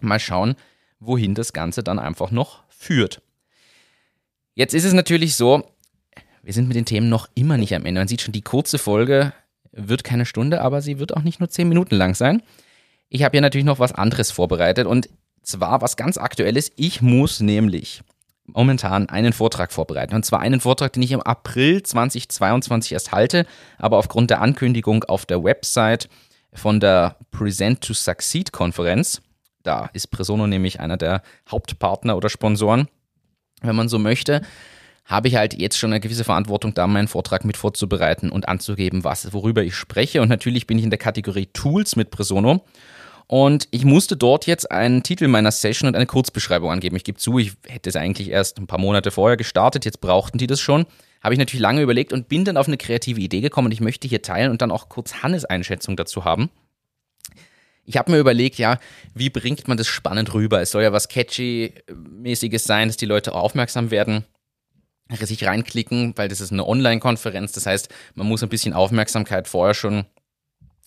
Mal 0.00 0.20
schauen, 0.20 0.54
wohin 1.00 1.34
das 1.34 1.52
Ganze 1.52 1.82
dann 1.82 1.98
einfach 1.98 2.30
noch 2.30 2.62
führt. 2.68 3.20
Jetzt 4.54 4.74
ist 4.74 4.84
es 4.84 4.92
natürlich 4.92 5.34
so, 5.34 5.68
wir 6.42 6.52
sind 6.52 6.68
mit 6.68 6.76
den 6.76 6.84
Themen 6.84 7.08
noch 7.08 7.28
immer 7.34 7.58
nicht 7.58 7.74
am 7.74 7.84
Ende. 7.84 8.00
Man 8.00 8.08
sieht 8.08 8.22
schon, 8.22 8.32
die 8.32 8.42
kurze 8.42 8.78
Folge 8.78 9.32
wird 9.72 10.04
keine 10.04 10.24
Stunde, 10.24 10.62
aber 10.62 10.82
sie 10.82 10.98
wird 10.98 11.16
auch 11.16 11.22
nicht 11.22 11.40
nur 11.40 11.48
zehn 11.48 11.68
Minuten 11.68 11.96
lang 11.96 12.14
sein. 12.14 12.42
Ich 13.08 13.24
habe 13.24 13.32
hier 13.32 13.40
natürlich 13.40 13.64
noch 13.66 13.78
was 13.80 13.92
anderes 13.92 14.30
vorbereitet 14.30 14.86
und 14.86 15.08
zwar 15.42 15.80
was 15.80 15.96
ganz 15.96 16.16
Aktuelles. 16.16 16.70
Ich 16.76 17.02
muss 17.02 17.40
nämlich 17.40 18.02
momentan 18.54 19.08
einen 19.08 19.32
Vortrag 19.32 19.72
vorbereiten. 19.72 20.14
Und 20.14 20.24
zwar 20.24 20.40
einen 20.40 20.60
Vortrag, 20.60 20.92
den 20.92 21.02
ich 21.02 21.12
im 21.12 21.22
April 21.22 21.82
2022 21.82 22.92
erst 22.92 23.12
halte, 23.12 23.46
aber 23.78 23.98
aufgrund 23.98 24.30
der 24.30 24.40
Ankündigung 24.40 25.04
auf 25.04 25.26
der 25.26 25.42
Website 25.42 26.08
von 26.52 26.80
der 26.80 27.16
Present 27.30 27.82
to 27.82 27.94
Succeed 27.94 28.52
Konferenz, 28.52 29.22
da 29.62 29.90
ist 29.92 30.08
Presono 30.08 30.46
nämlich 30.46 30.80
einer 30.80 30.96
der 30.96 31.22
Hauptpartner 31.50 32.16
oder 32.16 32.28
Sponsoren, 32.28 32.88
wenn 33.62 33.76
man 33.76 33.88
so 33.88 33.98
möchte, 33.98 34.42
habe 35.04 35.28
ich 35.28 35.34
halt 35.34 35.54
jetzt 35.54 35.76
schon 35.76 35.90
eine 35.90 36.00
gewisse 36.00 36.24
Verantwortung, 36.24 36.72
da 36.72 36.86
meinen 36.86 37.08
Vortrag 37.08 37.44
mit 37.44 37.56
vorzubereiten 37.56 38.30
und 38.30 38.48
anzugeben, 38.48 39.02
was, 39.02 39.32
worüber 39.32 39.62
ich 39.62 39.74
spreche. 39.74 40.22
Und 40.22 40.28
natürlich 40.28 40.66
bin 40.66 40.78
ich 40.78 40.84
in 40.84 40.90
der 40.90 41.00
Kategorie 41.00 41.46
Tools 41.46 41.96
mit 41.96 42.10
Presono. 42.10 42.64
Und 43.30 43.68
ich 43.70 43.84
musste 43.84 44.16
dort 44.16 44.48
jetzt 44.48 44.72
einen 44.72 45.04
Titel 45.04 45.28
meiner 45.28 45.52
Session 45.52 45.86
und 45.86 45.94
eine 45.94 46.06
Kurzbeschreibung 46.06 46.68
angeben. 46.72 46.96
Ich 46.96 47.04
gebe 47.04 47.16
zu, 47.16 47.38
ich 47.38 47.52
hätte 47.68 47.88
es 47.88 47.94
eigentlich 47.94 48.28
erst 48.28 48.58
ein 48.58 48.66
paar 48.66 48.80
Monate 48.80 49.12
vorher 49.12 49.36
gestartet, 49.36 49.84
jetzt 49.84 50.00
brauchten 50.00 50.36
die 50.36 50.48
das 50.48 50.58
schon. 50.58 50.84
Habe 51.22 51.34
ich 51.34 51.38
natürlich 51.38 51.62
lange 51.62 51.80
überlegt 51.80 52.12
und 52.12 52.28
bin 52.28 52.44
dann 52.44 52.56
auf 52.56 52.66
eine 52.66 52.76
kreative 52.76 53.20
Idee 53.20 53.40
gekommen 53.40 53.66
und 53.66 53.72
ich 53.72 53.80
möchte 53.80 54.08
hier 54.08 54.20
teilen 54.20 54.50
und 54.50 54.62
dann 54.62 54.72
auch 54.72 54.88
kurz 54.88 55.22
Hannes 55.22 55.44
Einschätzung 55.44 55.94
dazu 55.94 56.24
haben. 56.24 56.50
Ich 57.84 57.96
habe 57.96 58.10
mir 58.10 58.18
überlegt, 58.18 58.58
ja, 58.58 58.80
wie 59.14 59.30
bringt 59.30 59.68
man 59.68 59.76
das 59.76 59.86
spannend 59.86 60.34
rüber? 60.34 60.60
Es 60.60 60.72
soll 60.72 60.82
ja 60.82 60.92
was 60.92 61.08
catchy-mäßiges 61.08 62.64
sein, 62.64 62.88
dass 62.88 62.96
die 62.96 63.06
Leute 63.06 63.32
aufmerksam 63.32 63.92
werden, 63.92 64.24
sich 65.20 65.46
reinklicken, 65.46 66.14
weil 66.16 66.26
das 66.26 66.40
ist 66.40 66.50
eine 66.50 66.66
Online-Konferenz. 66.66 67.52
Das 67.52 67.66
heißt, 67.66 67.90
man 68.16 68.26
muss 68.26 68.42
ein 68.42 68.48
bisschen 68.48 68.72
Aufmerksamkeit 68.72 69.46
vorher 69.46 69.74
schon 69.74 70.06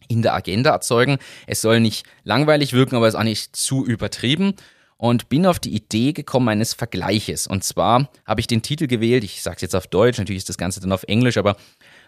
in 0.08 0.22
der 0.22 0.34
Agenda 0.34 0.72
erzeugen. 0.72 1.18
Es 1.48 1.62
soll 1.62 1.80
nicht 1.80 2.06
langweilig 2.24 2.74
wirken, 2.74 2.96
aber 2.96 3.08
es 3.08 3.13
ist 3.13 3.20
auch 3.20 3.24
nicht 3.24 3.56
zu 3.56 3.86
übertrieben. 3.86 4.54
Und 4.98 5.28
bin 5.28 5.46
auf 5.46 5.60
die 5.60 5.76
Idee 5.76 6.13
gekommen 6.13 6.48
eines 6.48 6.74
Vergleiches. 6.74 7.46
Und 7.46 7.66
zwar 7.66 8.10
habe 8.26 8.39
ich 8.39 8.48
den 8.48 8.62
Titel 8.62 8.88
gewählt, 8.88 9.26
ich 9.26 9.42
sage 9.42 9.58
es 9.58 9.62
jetzt 9.62 9.76
auf 9.76 9.88
Deutsch, 9.88 10.18
natürlich 10.18 10.42
ist 10.42 10.50
das 10.50 10.58
Ganze 10.58 10.80
dann 10.80 10.94
auf 10.94 11.04
Englisch, 11.04 11.36
aber 11.36 11.58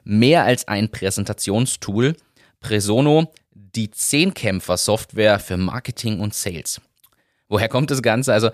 mehr 0.05 0.45
als 0.45 0.67
ein 0.69 0.89
Präsentationstool. 0.89 2.15
Presono, 2.61 3.33
die 3.53 3.91
Zehnkämpfer-Software 3.91 5.39
für 5.39 5.57
Marketing 5.57 6.19
und 6.19 6.33
Sales. 6.33 6.79
Woher 7.49 7.69
kommt 7.69 7.91
das 7.91 8.01
Ganze? 8.01 8.33
Also, 8.33 8.49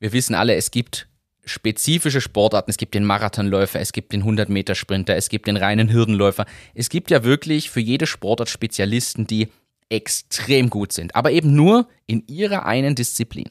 wir 0.00 0.12
wissen 0.12 0.34
alle, 0.34 0.54
es 0.54 0.70
gibt 0.70 1.06
spezifische 1.44 2.20
Sportarten. 2.20 2.70
Es 2.70 2.76
gibt 2.76 2.94
den 2.94 3.04
Marathonläufer, 3.04 3.80
es 3.80 3.92
gibt 3.92 4.12
den 4.12 4.24
100-Meter-Sprinter, 4.24 5.16
es 5.16 5.28
gibt 5.28 5.46
den 5.46 5.56
reinen 5.56 5.92
Hürdenläufer. 5.92 6.46
Es 6.74 6.88
gibt 6.88 7.10
ja 7.10 7.24
wirklich 7.24 7.70
für 7.70 7.80
jede 7.80 8.06
Sportart 8.06 8.48
Spezialisten, 8.48 9.26
die 9.26 9.48
extrem 9.88 10.70
gut 10.70 10.92
sind, 10.92 11.14
aber 11.14 11.30
eben 11.30 11.54
nur 11.54 11.88
in 12.06 12.26
ihrer 12.26 12.66
einen 12.66 12.94
Disziplin. 12.94 13.48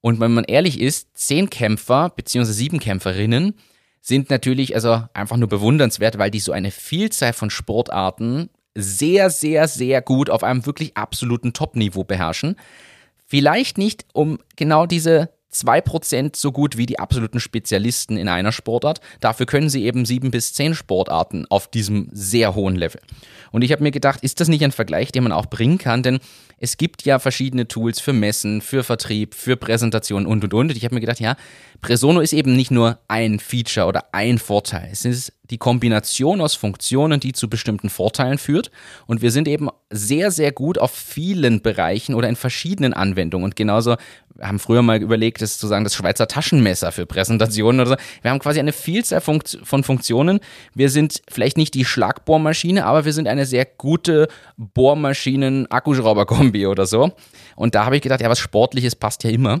Und 0.00 0.18
wenn 0.20 0.32
man 0.32 0.44
ehrlich 0.44 0.80
ist, 0.80 1.08
zehn 1.14 1.50
Kämpfer 1.50 2.10
bzw. 2.10 2.52
sieben 2.52 2.80
Kämpferinnen 2.80 3.54
sind 4.00 4.30
natürlich 4.30 4.74
also 4.74 5.02
einfach 5.12 5.36
nur 5.36 5.48
bewundernswert, 5.48 6.18
weil 6.18 6.30
die 6.30 6.40
so 6.40 6.52
eine 6.52 6.70
Vielzahl 6.70 7.34
von 7.34 7.50
Sportarten 7.50 8.48
sehr, 8.74 9.30
sehr, 9.30 9.68
sehr 9.68 10.00
gut 10.00 10.30
auf 10.30 10.42
einem 10.42 10.64
wirklich 10.64 10.96
absoluten 10.96 11.52
Top-Niveau 11.52 12.04
beherrschen. 12.04 12.56
Vielleicht 13.26 13.78
nicht, 13.78 14.06
um 14.12 14.38
genau 14.56 14.86
diese 14.86 15.30
2% 15.52 16.36
so 16.36 16.52
gut 16.52 16.76
wie 16.76 16.86
die 16.86 16.98
absoluten 16.98 17.40
Spezialisten 17.40 18.16
in 18.16 18.28
einer 18.28 18.52
Sportart. 18.52 19.00
Dafür 19.20 19.46
können 19.46 19.68
sie 19.68 19.84
eben 19.84 20.04
sieben 20.04 20.30
bis 20.30 20.52
zehn 20.52 20.74
Sportarten 20.74 21.46
auf 21.50 21.68
diesem 21.68 22.08
sehr 22.12 22.54
hohen 22.54 22.76
Level. 22.76 23.00
Und 23.52 23.62
ich 23.62 23.72
habe 23.72 23.82
mir 23.82 23.90
gedacht, 23.90 24.22
ist 24.22 24.40
das 24.40 24.48
nicht 24.48 24.62
ein 24.62 24.72
Vergleich, 24.72 25.10
den 25.12 25.24
man 25.24 25.32
auch 25.32 25.46
bringen 25.46 25.78
kann? 25.78 26.02
Denn 26.02 26.20
es 26.58 26.76
gibt 26.76 27.04
ja 27.04 27.18
verschiedene 27.18 27.66
Tools 27.66 28.00
für 28.00 28.12
Messen, 28.12 28.60
für 28.60 28.84
Vertrieb, 28.84 29.34
für 29.34 29.56
Präsentationen 29.56 30.26
und 30.26 30.44
und 30.44 30.54
und. 30.54 30.70
Und 30.70 30.76
ich 30.76 30.84
habe 30.84 30.94
mir 30.94 31.00
gedacht, 31.00 31.18
ja, 31.18 31.36
Presono 31.80 32.20
ist 32.20 32.34
eben 32.34 32.54
nicht 32.54 32.70
nur 32.70 32.98
ein 33.08 33.40
Feature 33.40 33.86
oder 33.86 34.14
ein 34.14 34.38
Vorteil. 34.38 34.90
Es 34.92 35.04
ist 35.06 35.32
die 35.50 35.56
Kombination 35.58 36.40
aus 36.40 36.54
Funktionen, 36.54 37.18
die 37.18 37.32
zu 37.32 37.48
bestimmten 37.48 37.88
Vorteilen 37.88 38.38
führt. 38.38 38.70
Und 39.06 39.22
wir 39.22 39.30
sind 39.30 39.48
eben 39.48 39.68
sehr, 39.88 40.30
sehr 40.30 40.52
gut 40.52 40.78
auf 40.78 40.92
vielen 40.92 41.62
Bereichen 41.62 42.14
oder 42.14 42.28
in 42.28 42.36
verschiedenen 42.36 42.92
Anwendungen. 42.92 43.46
Und 43.46 43.56
genauso, 43.56 43.96
haben 44.40 44.58
früher 44.58 44.82
mal 44.82 45.00
überlegt, 45.00 45.42
das 45.42 45.58
zu 45.58 45.66
sagen, 45.66 45.84
das 45.84 45.94
Schweizer 45.94 46.28
Taschenmesser 46.28 46.92
für 46.92 47.06
Präsentationen 47.06 47.80
oder 47.80 47.90
so. 47.90 47.96
Wir 48.22 48.30
haben 48.30 48.38
quasi 48.38 48.58
eine 48.58 48.72
Vielzahl 48.72 49.20
von 49.20 49.84
Funktionen. 49.84 50.40
Wir 50.74 50.90
sind 50.90 51.22
vielleicht 51.30 51.56
nicht 51.56 51.74
die 51.74 51.84
Schlagbohrmaschine, 51.84 52.86
aber 52.86 53.04
wir 53.04 53.12
sind 53.12 53.28
eine 53.28 53.46
sehr 53.46 53.64
gute 53.64 54.28
Bohrmaschinen-Akkuschrauber-Kombi 54.56 56.66
oder 56.66 56.86
so. 56.86 57.12
Und 57.56 57.74
da 57.74 57.84
habe 57.84 57.96
ich 57.96 58.02
gedacht, 58.02 58.20
ja, 58.20 58.30
was 58.30 58.38
Sportliches 58.38 58.96
passt 58.96 59.24
ja 59.24 59.30
immer. 59.30 59.60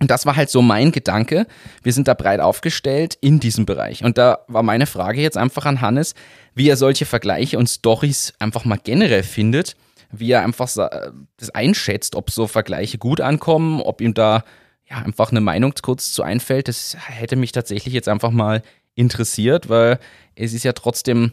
Und 0.00 0.10
das 0.10 0.26
war 0.26 0.34
halt 0.34 0.50
so 0.50 0.60
mein 0.60 0.90
Gedanke. 0.90 1.46
Wir 1.82 1.92
sind 1.92 2.08
da 2.08 2.14
breit 2.14 2.40
aufgestellt 2.40 3.16
in 3.20 3.38
diesem 3.38 3.64
Bereich. 3.64 4.02
Und 4.02 4.18
da 4.18 4.40
war 4.48 4.64
meine 4.64 4.86
Frage 4.86 5.22
jetzt 5.22 5.36
einfach 5.36 5.66
an 5.66 5.80
Hannes, 5.80 6.14
wie 6.54 6.68
er 6.68 6.76
solche 6.76 7.06
Vergleiche 7.06 7.58
und 7.58 7.68
Stories 7.68 8.32
einfach 8.40 8.64
mal 8.64 8.78
generell 8.82 9.22
findet, 9.22 9.76
wie 10.20 10.30
er 10.30 10.42
einfach 10.42 10.68
das 10.68 11.50
einschätzt, 11.50 12.14
ob 12.14 12.30
so 12.30 12.46
Vergleiche 12.46 12.98
gut 12.98 13.20
ankommen, 13.20 13.80
ob 13.80 14.00
ihm 14.00 14.14
da 14.14 14.44
ja 14.88 14.98
einfach 14.98 15.30
eine 15.30 15.40
Meinung 15.40 15.74
kurz 15.82 16.12
zu 16.12 16.22
einfällt. 16.22 16.68
Das 16.68 16.96
hätte 16.98 17.36
mich 17.36 17.52
tatsächlich 17.52 17.94
jetzt 17.94 18.08
einfach 18.08 18.30
mal 18.30 18.62
interessiert, 18.94 19.68
weil 19.68 19.98
es 20.34 20.52
ist 20.52 20.64
ja 20.64 20.72
trotzdem 20.72 21.32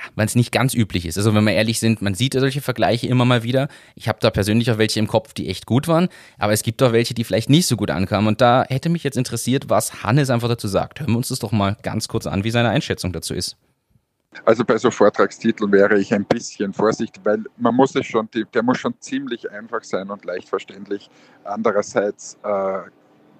ja, 0.00 0.02
weil 0.14 0.26
es 0.26 0.34
nicht 0.34 0.52
ganz 0.52 0.72
üblich 0.72 1.04
ist. 1.04 1.18
Also 1.18 1.34
wenn 1.34 1.44
wir 1.44 1.52
ehrlich 1.52 1.80
sind, 1.80 2.00
man 2.00 2.14
sieht 2.14 2.34
ja 2.34 2.40
solche 2.40 2.60
Vergleiche 2.60 3.06
immer 3.06 3.24
mal 3.24 3.42
wieder. 3.42 3.68
Ich 3.94 4.08
habe 4.08 4.18
da 4.20 4.30
persönlich 4.30 4.70
auch 4.70 4.78
welche 4.78 5.00
im 5.00 5.06
Kopf, 5.06 5.34
die 5.34 5.48
echt 5.48 5.66
gut 5.66 5.88
waren, 5.88 6.08
aber 6.38 6.52
es 6.52 6.62
gibt 6.62 6.82
auch 6.82 6.92
welche, 6.92 7.12
die 7.12 7.24
vielleicht 7.24 7.50
nicht 7.50 7.66
so 7.66 7.76
gut 7.76 7.90
ankamen. 7.90 8.28
Und 8.28 8.40
da 8.40 8.64
hätte 8.68 8.88
mich 8.88 9.04
jetzt 9.04 9.18
interessiert, 9.18 9.68
was 9.68 10.02
Hannes 10.02 10.30
einfach 10.30 10.48
dazu 10.48 10.68
sagt. 10.68 11.00
Hören 11.00 11.10
wir 11.10 11.16
uns 11.16 11.28
das 11.28 11.40
doch 11.40 11.52
mal 11.52 11.76
ganz 11.82 12.08
kurz 12.08 12.26
an, 12.26 12.44
wie 12.44 12.50
seine 12.50 12.70
Einschätzung 12.70 13.12
dazu 13.12 13.34
ist. 13.34 13.56
Also 14.44 14.64
bei 14.64 14.78
so 14.78 14.90
Vortragstiteln 14.90 15.72
wäre 15.72 15.98
ich 15.98 16.14
ein 16.14 16.24
bisschen 16.24 16.72
vorsichtig, 16.72 17.20
weil 17.24 17.44
man 17.56 17.74
muss 17.74 17.94
es 17.96 18.06
schon, 18.06 18.28
der 18.54 18.62
muss 18.62 18.78
schon 18.78 18.94
ziemlich 19.00 19.50
einfach 19.50 19.82
sein 19.82 20.08
und 20.10 20.24
leicht 20.24 20.48
verständlich. 20.48 21.10
Andererseits 21.42 22.38
äh, 22.44 22.82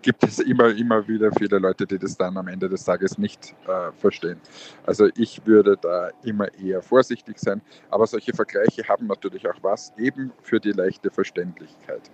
gibt 0.03 0.25
es 0.25 0.41
immer, 0.41 0.75
immer 0.75 1.07
wieder 1.07 1.31
viele 1.33 1.59
Leute, 1.59 1.87
die 1.87 1.99
das 1.99 2.17
dann 2.17 2.37
am 2.37 2.49
Ende 2.49 2.69
des 2.69 2.85
Tages 2.85 3.19
nicht 3.19 3.55
äh, 3.67 3.93
verstehen. 3.99 4.41
Also 4.85 5.09
ich 5.17 5.47
würde 5.47 5.77
da 5.81 6.11
immer 6.25 6.53
eher 6.55 6.83
vorsichtig 6.83 7.39
sein, 7.39 7.63
aber 7.91 8.07
solche 8.07 8.33
Vergleiche 8.33 8.89
haben 8.89 9.07
natürlich 9.07 9.49
auch 9.49 9.63
was, 9.63 9.93
eben 9.97 10.33
für 10.43 10.59
die 10.59 10.73
leichte 10.73 11.11
Verständlichkeit. 11.11 12.11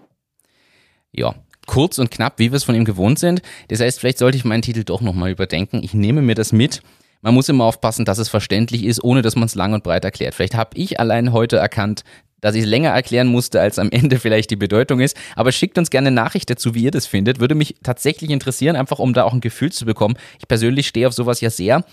Ja, 1.13 1.35
kurz 1.67 1.99
und 1.99 2.11
knapp, 2.11 2.39
wie 2.39 2.53
wir 2.53 2.57
es 2.57 2.65
von 2.65 2.75
ihm 2.75 2.85
gewohnt 2.85 3.19
sind. 3.19 3.41
Das 3.69 3.81
heißt, 3.81 4.01
vielleicht 4.01 4.19
sollte 4.19 4.37
ich 4.37 4.45
meinen 4.45 4.63
Titel 4.63 4.85
doch 4.85 5.01
nochmal 5.01 5.31
überdenken. 5.31 5.83
Ich 5.83 5.95
nehme 5.95 6.21
mir 6.21 6.35
das 6.35 6.53
mit. 6.53 6.83
Man 7.23 7.35
muss 7.35 7.49
immer 7.49 7.65
aufpassen, 7.65 8.05
dass 8.05 8.19
es 8.19 8.29
verständlich 8.29 8.85
ist, 8.85 9.03
ohne 9.03 9.23
dass 9.23 9.37
man 9.37 9.47
es 9.47 9.55
lang 9.55 9.73
und 9.73 9.83
breit 9.83 10.05
erklärt. 10.05 10.35
Vielleicht 10.35 10.55
habe 10.55 10.77
ich 10.77 11.01
allein 11.01 11.33
heute 11.33 11.57
erkannt, 11.57 12.05
dass 12.41 12.55
ich 12.55 12.63
es 12.63 12.69
länger 12.69 12.91
erklären 12.91 13.27
musste, 13.27 13.61
als 13.61 13.79
am 13.79 13.91
Ende 13.93 14.19
vielleicht 14.19 14.51
die 14.51 14.57
Bedeutung 14.57 15.01
ist. 15.01 15.17
Aber 15.35 15.53
schickt 15.53 15.79
uns 15.79 15.91
gerne 15.91 16.09
eine 16.09 16.17
Nachricht 16.17 16.51
dazu, 16.51 16.75
wie 16.75 16.85
ihr 16.85 16.91
das 16.91 17.07
findet. 17.07 17.41
Würde 17.41 17.55
mich 17.55 17.77
tatsächlich 17.83 18.31
interessieren, 18.31 18.77
einfach 18.77 18.99
um 18.99 19.15
da 19.15 19.25
auch 19.25 19.33
ein 19.33 19.41
Gefühl 19.41 19.73
zu 19.73 19.85
bekommen. 19.85 20.17
Ich 20.39 20.49
persönlich 20.49 20.87
stehe 20.87 21.09
auf 21.09 21.15
sowas 21.15 21.41
ja 21.41 21.51
sehr 21.51 21.85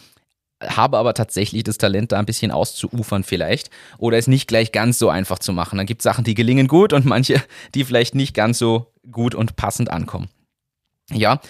habe 0.67 0.97
aber 0.97 1.13
tatsächlich 1.13 1.63
das 1.63 1.77
Talent, 1.77 2.11
da 2.11 2.19
ein 2.19 2.25
bisschen 2.25 2.51
auszuufern 2.51 3.23
vielleicht 3.23 3.69
oder 3.97 4.17
es 4.17 4.27
nicht 4.27 4.47
gleich 4.47 4.71
ganz 4.71 4.99
so 4.99 5.09
einfach 5.09 5.39
zu 5.39 5.53
machen. 5.53 5.77
Dann 5.77 5.85
gibt 5.85 6.01
es 6.01 6.03
Sachen, 6.03 6.23
die 6.23 6.35
gelingen 6.35 6.67
gut 6.67 6.93
und 6.93 7.05
manche, 7.05 7.41
die 7.75 7.83
vielleicht 7.83 8.15
nicht 8.15 8.33
ganz 8.33 8.57
so 8.59 8.87
gut 9.11 9.35
und 9.35 9.55
passend 9.55 9.89
ankommen. 9.89 10.29
Ja, 11.11 11.41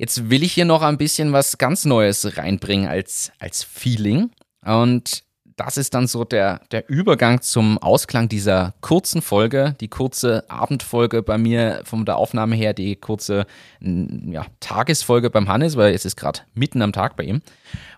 jetzt 0.00 0.30
will 0.30 0.42
ich 0.42 0.54
hier 0.54 0.64
noch 0.64 0.80
ein 0.80 0.96
bisschen 0.96 1.32
was 1.34 1.58
ganz 1.58 1.84
Neues 1.84 2.38
reinbringen 2.38 2.88
als, 2.88 3.32
als 3.38 3.62
Feeling. 3.62 4.30
Und 4.64 5.24
das 5.56 5.76
ist 5.76 5.92
dann 5.92 6.06
so 6.06 6.24
der, 6.24 6.62
der 6.70 6.88
Übergang 6.88 7.42
zum 7.42 7.76
Ausklang 7.76 8.30
dieser 8.30 8.72
kurzen 8.80 9.20
Folge, 9.20 9.76
die 9.78 9.88
kurze 9.88 10.48
Abendfolge 10.48 11.22
bei 11.22 11.36
mir 11.36 11.82
von 11.84 12.06
der 12.06 12.16
Aufnahme 12.16 12.56
her, 12.56 12.72
die 12.72 12.96
kurze 12.96 13.44
ja, 13.80 14.46
Tagesfolge 14.60 15.28
beim 15.28 15.48
Hannes, 15.48 15.76
weil 15.76 15.92
es 15.92 16.06
ist 16.06 16.16
gerade 16.16 16.40
mitten 16.54 16.80
am 16.80 16.94
Tag 16.94 17.16
bei 17.16 17.24
ihm. 17.24 17.42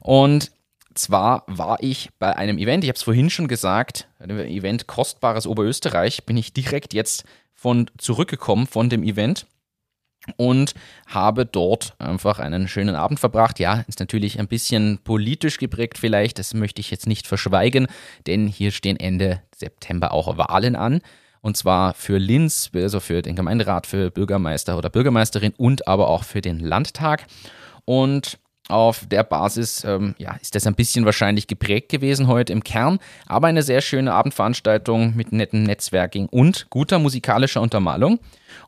Und 0.00 0.50
zwar 0.94 1.44
war 1.46 1.80
ich 1.80 2.10
bei 2.18 2.36
einem 2.36 2.58
Event, 2.58 2.82
ich 2.82 2.90
habe 2.90 2.96
es 2.96 3.04
vorhin 3.04 3.30
schon 3.30 3.46
gesagt, 3.46 4.08
einem 4.18 4.40
Event 4.40 4.88
Kostbares 4.88 5.46
Oberösterreich, 5.46 6.26
bin 6.26 6.36
ich 6.36 6.52
direkt 6.52 6.94
jetzt 6.94 7.22
von 7.54 7.88
zurückgekommen 7.96 8.66
von 8.66 8.90
dem 8.90 9.04
Event 9.04 9.46
und 10.36 10.74
habe 11.06 11.46
dort 11.46 11.94
einfach 11.98 12.38
einen 12.38 12.68
schönen 12.68 12.94
Abend 12.94 13.20
verbracht. 13.20 13.58
Ja, 13.58 13.84
ist 13.88 14.00
natürlich 14.00 14.38
ein 14.38 14.48
bisschen 14.48 14.98
politisch 15.02 15.58
geprägt 15.58 15.98
vielleicht, 15.98 16.38
das 16.38 16.54
möchte 16.54 16.80
ich 16.80 16.90
jetzt 16.90 17.06
nicht 17.06 17.26
verschweigen, 17.26 17.86
denn 18.26 18.46
hier 18.46 18.70
stehen 18.70 18.98
Ende 18.98 19.42
September 19.54 20.12
auch 20.12 20.36
Wahlen 20.38 20.76
an. 20.76 21.00
Und 21.40 21.56
zwar 21.56 21.94
für 21.94 22.18
Linz, 22.18 22.70
also 22.72 23.00
für 23.00 23.20
den 23.20 23.34
Gemeinderat, 23.34 23.88
für 23.88 24.12
Bürgermeister 24.12 24.78
oder 24.78 24.90
Bürgermeisterin 24.90 25.52
und 25.56 25.88
aber 25.88 26.08
auch 26.08 26.22
für 26.22 26.40
den 26.40 26.60
Landtag. 26.60 27.26
Und 27.84 28.38
auf 28.68 29.06
der 29.06 29.24
Basis 29.24 29.82
ähm, 29.84 30.14
ja, 30.18 30.36
ist 30.40 30.54
das 30.54 30.68
ein 30.68 30.76
bisschen 30.76 31.04
wahrscheinlich 31.04 31.48
geprägt 31.48 31.88
gewesen 31.88 32.28
heute 32.28 32.52
im 32.52 32.62
Kern, 32.62 33.00
aber 33.26 33.48
eine 33.48 33.62
sehr 33.62 33.80
schöne 33.80 34.14
Abendveranstaltung 34.14 35.16
mit 35.16 35.32
nettem 35.32 35.64
Netzwerking 35.64 36.26
und 36.26 36.70
guter 36.70 37.00
musikalischer 37.00 37.60
Untermalung. 37.60 38.20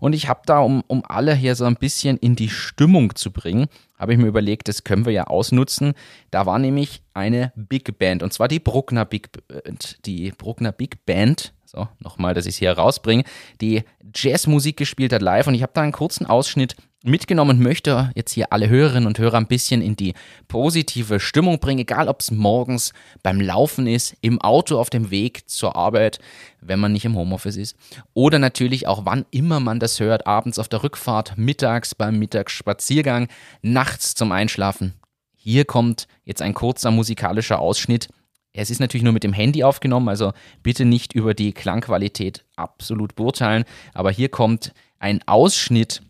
Und 0.04 0.12
ich 0.12 0.28
habe 0.28 0.42
da, 0.44 0.58
um, 0.58 0.84
um 0.86 1.02
alle 1.08 1.34
hier 1.34 1.54
so 1.54 1.64
ein 1.64 1.76
bisschen 1.76 2.18
in 2.18 2.36
die 2.36 2.50
Stimmung 2.50 3.14
zu 3.14 3.30
bringen, 3.30 3.68
habe 3.98 4.12
ich 4.12 4.18
mir 4.18 4.26
überlegt, 4.26 4.68
das 4.68 4.84
können 4.84 5.06
wir 5.06 5.14
ja 5.14 5.28
ausnutzen. 5.28 5.94
Da 6.30 6.44
war 6.44 6.58
nämlich 6.58 7.00
eine 7.14 7.54
Big 7.56 7.98
Band 7.98 8.22
und 8.22 8.30
zwar 8.30 8.46
die 8.46 8.58
Bruckner 8.58 9.06
Big 9.06 9.30
Band. 9.48 10.04
Die 10.04 10.30
Bruckner 10.32 10.72
Big 10.72 11.06
Band, 11.06 11.54
so 11.64 11.88
nochmal, 12.00 12.34
dass 12.34 12.44
ich 12.44 12.52
es 12.56 12.58
hier 12.58 12.72
rausbringe, 12.72 13.24
die 13.62 13.82
Jazzmusik 14.14 14.76
gespielt 14.76 15.10
hat 15.10 15.22
live 15.22 15.46
und 15.46 15.54
ich 15.54 15.62
habe 15.62 15.72
da 15.74 15.80
einen 15.80 15.92
kurzen 15.92 16.26
Ausschnitt 16.26 16.76
mitgenommen 17.04 17.62
möchte, 17.62 18.10
jetzt 18.14 18.32
hier 18.32 18.52
alle 18.52 18.68
Hörerinnen 18.68 19.06
und 19.06 19.18
Hörer 19.18 19.36
ein 19.36 19.46
bisschen 19.46 19.82
in 19.82 19.94
die 19.94 20.14
positive 20.48 21.20
Stimmung 21.20 21.58
bringen, 21.58 21.80
egal 21.80 22.08
ob 22.08 22.20
es 22.20 22.30
morgens 22.30 22.92
beim 23.22 23.40
Laufen 23.40 23.86
ist, 23.86 24.16
im 24.22 24.40
Auto 24.40 24.78
auf 24.78 24.88
dem 24.88 25.10
Weg 25.10 25.48
zur 25.48 25.76
Arbeit, 25.76 26.18
wenn 26.60 26.80
man 26.80 26.92
nicht 26.92 27.04
im 27.04 27.14
Homeoffice 27.14 27.56
ist, 27.56 27.76
oder 28.14 28.38
natürlich 28.38 28.86
auch 28.86 29.04
wann 29.04 29.26
immer 29.30 29.60
man 29.60 29.80
das 29.80 30.00
hört, 30.00 30.26
abends 30.26 30.58
auf 30.58 30.68
der 30.68 30.82
Rückfahrt, 30.82 31.36
mittags 31.36 31.94
beim 31.94 32.18
Mittagsspaziergang, 32.18 33.28
nachts 33.60 34.14
zum 34.14 34.32
Einschlafen. 34.32 34.94
Hier 35.36 35.66
kommt 35.66 36.08
jetzt 36.24 36.40
ein 36.40 36.54
kurzer 36.54 36.90
musikalischer 36.90 37.58
Ausschnitt. 37.58 38.08
Es 38.54 38.70
ist 38.70 38.80
natürlich 38.80 39.04
nur 39.04 39.12
mit 39.12 39.24
dem 39.24 39.34
Handy 39.34 39.62
aufgenommen, 39.62 40.08
also 40.08 40.32
bitte 40.62 40.86
nicht 40.86 41.12
über 41.12 41.34
die 41.34 41.52
Klangqualität 41.52 42.46
absolut 42.56 43.14
beurteilen, 43.14 43.64
aber 43.92 44.10
hier 44.10 44.30
kommt 44.30 44.72
ein 44.98 45.20
Ausschnitt 45.26 46.00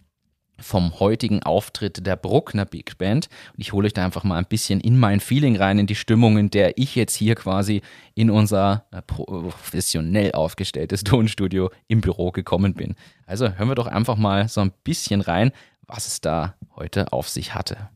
vom 0.64 0.98
heutigen 0.98 1.42
Auftritt 1.42 2.06
der 2.06 2.16
Bruckner 2.16 2.64
Big 2.64 2.96
Band. 2.98 3.28
Und 3.52 3.60
ich 3.60 3.72
hole 3.72 3.86
euch 3.86 3.92
da 3.92 4.04
einfach 4.04 4.24
mal 4.24 4.38
ein 4.38 4.46
bisschen 4.46 4.80
in 4.80 4.98
mein 4.98 5.20
Feeling 5.20 5.56
rein, 5.56 5.78
in 5.78 5.86
die 5.86 5.94
Stimmung, 5.94 6.38
in 6.38 6.50
der 6.50 6.78
ich 6.78 6.94
jetzt 6.96 7.14
hier 7.14 7.34
quasi 7.34 7.82
in 8.14 8.30
unser 8.30 8.86
äh, 8.90 9.02
professionell 9.02 10.32
aufgestelltes 10.32 11.04
Tonstudio 11.04 11.70
im 11.86 12.00
Büro 12.00 12.32
gekommen 12.32 12.74
bin. 12.74 12.94
Also 13.26 13.50
hören 13.50 13.68
wir 13.68 13.74
doch 13.74 13.86
einfach 13.86 14.16
mal 14.16 14.48
so 14.48 14.62
ein 14.62 14.72
bisschen 14.84 15.20
rein, 15.20 15.52
was 15.86 16.06
es 16.06 16.20
da 16.20 16.54
heute 16.76 17.12
auf 17.12 17.28
sich 17.28 17.54
hatte. 17.54 17.90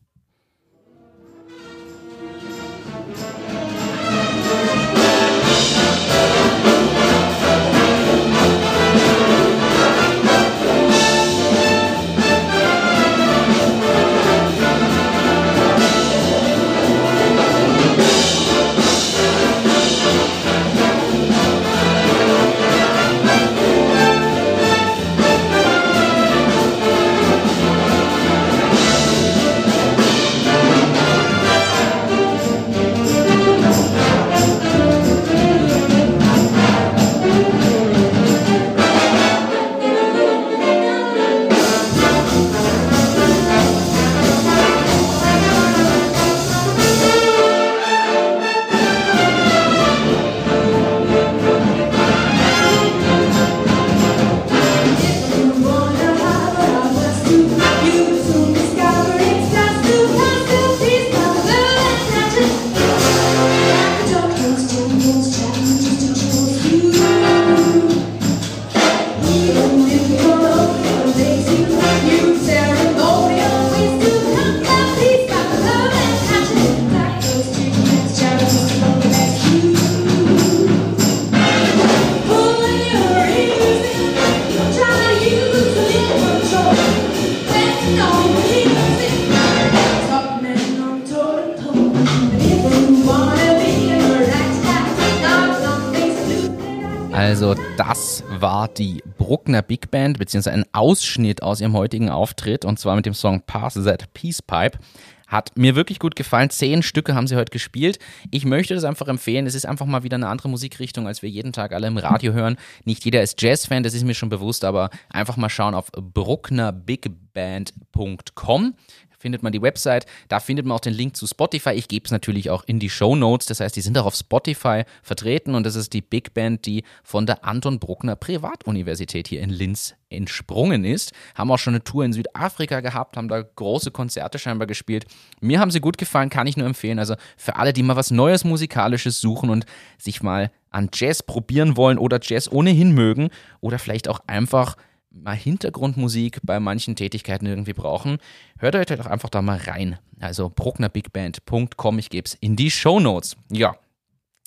War 98.69 98.73
die 98.75 99.03
Bruckner 99.17 99.61
Big 99.61 99.91
Band, 99.91 100.17
beziehungsweise 100.19 100.55
ein 100.55 100.63
Ausschnitt 100.71 101.43
aus 101.43 101.59
ihrem 101.61 101.73
heutigen 101.73 102.09
Auftritt, 102.09 102.65
und 102.65 102.79
zwar 102.79 102.95
mit 102.95 103.05
dem 103.05 103.13
Song 103.13 103.41
Pass 103.41 103.75
That 103.75 104.11
Peace 104.13 104.41
Pipe. 104.41 104.79
Hat 105.27 105.51
mir 105.55 105.75
wirklich 105.75 105.99
gut 105.99 106.15
gefallen. 106.15 106.49
Zehn 106.49 106.81
Stücke 106.81 107.13
haben 107.13 107.27
sie 107.27 107.35
heute 107.35 107.51
gespielt. 107.51 107.99
Ich 108.31 108.45
möchte 108.45 108.73
das 108.73 108.83
einfach 108.83 109.07
empfehlen. 109.07 109.45
Es 109.45 109.53
ist 109.53 109.67
einfach 109.67 109.85
mal 109.85 110.01
wieder 110.01 110.15
eine 110.15 110.27
andere 110.27 110.49
Musikrichtung, 110.49 111.05
als 111.05 111.21
wir 111.21 111.29
jeden 111.29 111.53
Tag 111.53 111.71
alle 111.71 111.85
im 111.85 111.97
Radio 111.97 112.33
hören. 112.33 112.57
Nicht 112.83 113.05
jeder 113.05 113.21
ist 113.21 113.39
Jazz-Fan, 113.39 113.83
das 113.83 113.93
ist 113.93 114.05
mir 114.05 114.15
schon 114.15 114.29
bewusst, 114.29 114.65
aber 114.65 114.89
einfach 115.09 115.37
mal 115.37 115.49
schauen 115.49 115.75
auf 115.75 115.91
brucknerbigband.com 115.91 118.73
findet 119.19 119.43
man 119.43 119.51
die 119.51 119.61
Website. 119.61 120.05
Da 120.29 120.39
findet 120.39 120.65
man 120.65 120.75
auch 120.75 120.81
den 120.81 120.93
Link 120.93 121.15
zu 121.15 121.27
Spotify. 121.27 121.71
Ich 121.71 121.87
gebe 121.87 122.05
es 122.05 122.11
natürlich 122.11 122.49
auch 122.49 122.63
in 122.65 122.79
die 122.79 122.89
Show 122.89 123.15
Notes. 123.15 123.45
Das 123.45 123.59
heißt, 123.59 123.75
die 123.75 123.81
sind 123.81 123.97
auch 123.97 124.05
auf 124.05 124.15
Spotify 124.15 124.83
vertreten 125.03 125.53
und 125.53 125.65
das 125.65 125.75
ist 125.75 125.93
die 125.93 126.01
Big 126.01 126.33
Band, 126.33 126.65
die 126.65 126.83
von 127.03 127.25
der 127.25 127.45
Anton 127.45 127.79
Bruckner 127.79 128.15
Privatuniversität 128.15 129.27
hier 129.27 129.41
in 129.41 129.49
Linz 129.49 129.95
entsprungen 130.09 130.85
ist. 130.85 131.11
Haben 131.35 131.51
auch 131.51 131.59
schon 131.59 131.75
eine 131.75 131.83
Tour 131.83 132.05
in 132.05 132.13
Südafrika 132.13 132.79
gehabt, 132.79 133.17
haben 133.17 133.27
da 133.27 133.41
große 133.41 133.91
Konzerte 133.91 134.39
scheinbar 134.39 134.67
gespielt. 134.67 135.05
Mir 135.39 135.59
haben 135.59 135.71
sie 135.71 135.81
gut 135.81 135.97
gefallen, 135.97 136.29
kann 136.29 136.47
ich 136.47 136.57
nur 136.57 136.65
empfehlen. 136.65 136.99
Also 136.99 137.15
für 137.37 137.57
alle, 137.57 137.73
die 137.73 137.83
mal 137.83 137.95
was 137.95 138.11
Neues 138.11 138.43
Musikalisches 138.43 139.21
suchen 139.21 139.49
und 139.49 139.65
sich 139.97 140.23
mal 140.23 140.51
an 140.71 140.89
Jazz 140.93 141.23
probieren 141.23 141.77
wollen 141.77 141.97
oder 141.97 142.19
Jazz 142.21 142.51
ohnehin 142.51 142.93
mögen 142.93 143.29
oder 143.59 143.79
vielleicht 143.79 144.07
auch 144.07 144.19
einfach 144.27 144.75
mal 145.11 145.35
Hintergrundmusik 145.35 146.39
bei 146.43 146.59
manchen 146.59 146.95
Tätigkeiten 146.95 147.45
irgendwie 147.45 147.73
brauchen, 147.73 148.17
hört 148.57 148.75
euch 148.75 148.85
doch 148.85 149.05
einfach 149.05 149.29
da 149.29 149.41
mal 149.41 149.57
rein. 149.57 149.97
Also 150.19 150.49
brucknerbigband.com, 150.49 151.99
ich 151.99 152.09
gebe 152.09 152.25
es 152.25 152.35
in 152.35 152.55
die 152.55 152.71
Show 152.71 152.99
Notes. 152.99 153.35
Ja. 153.51 153.75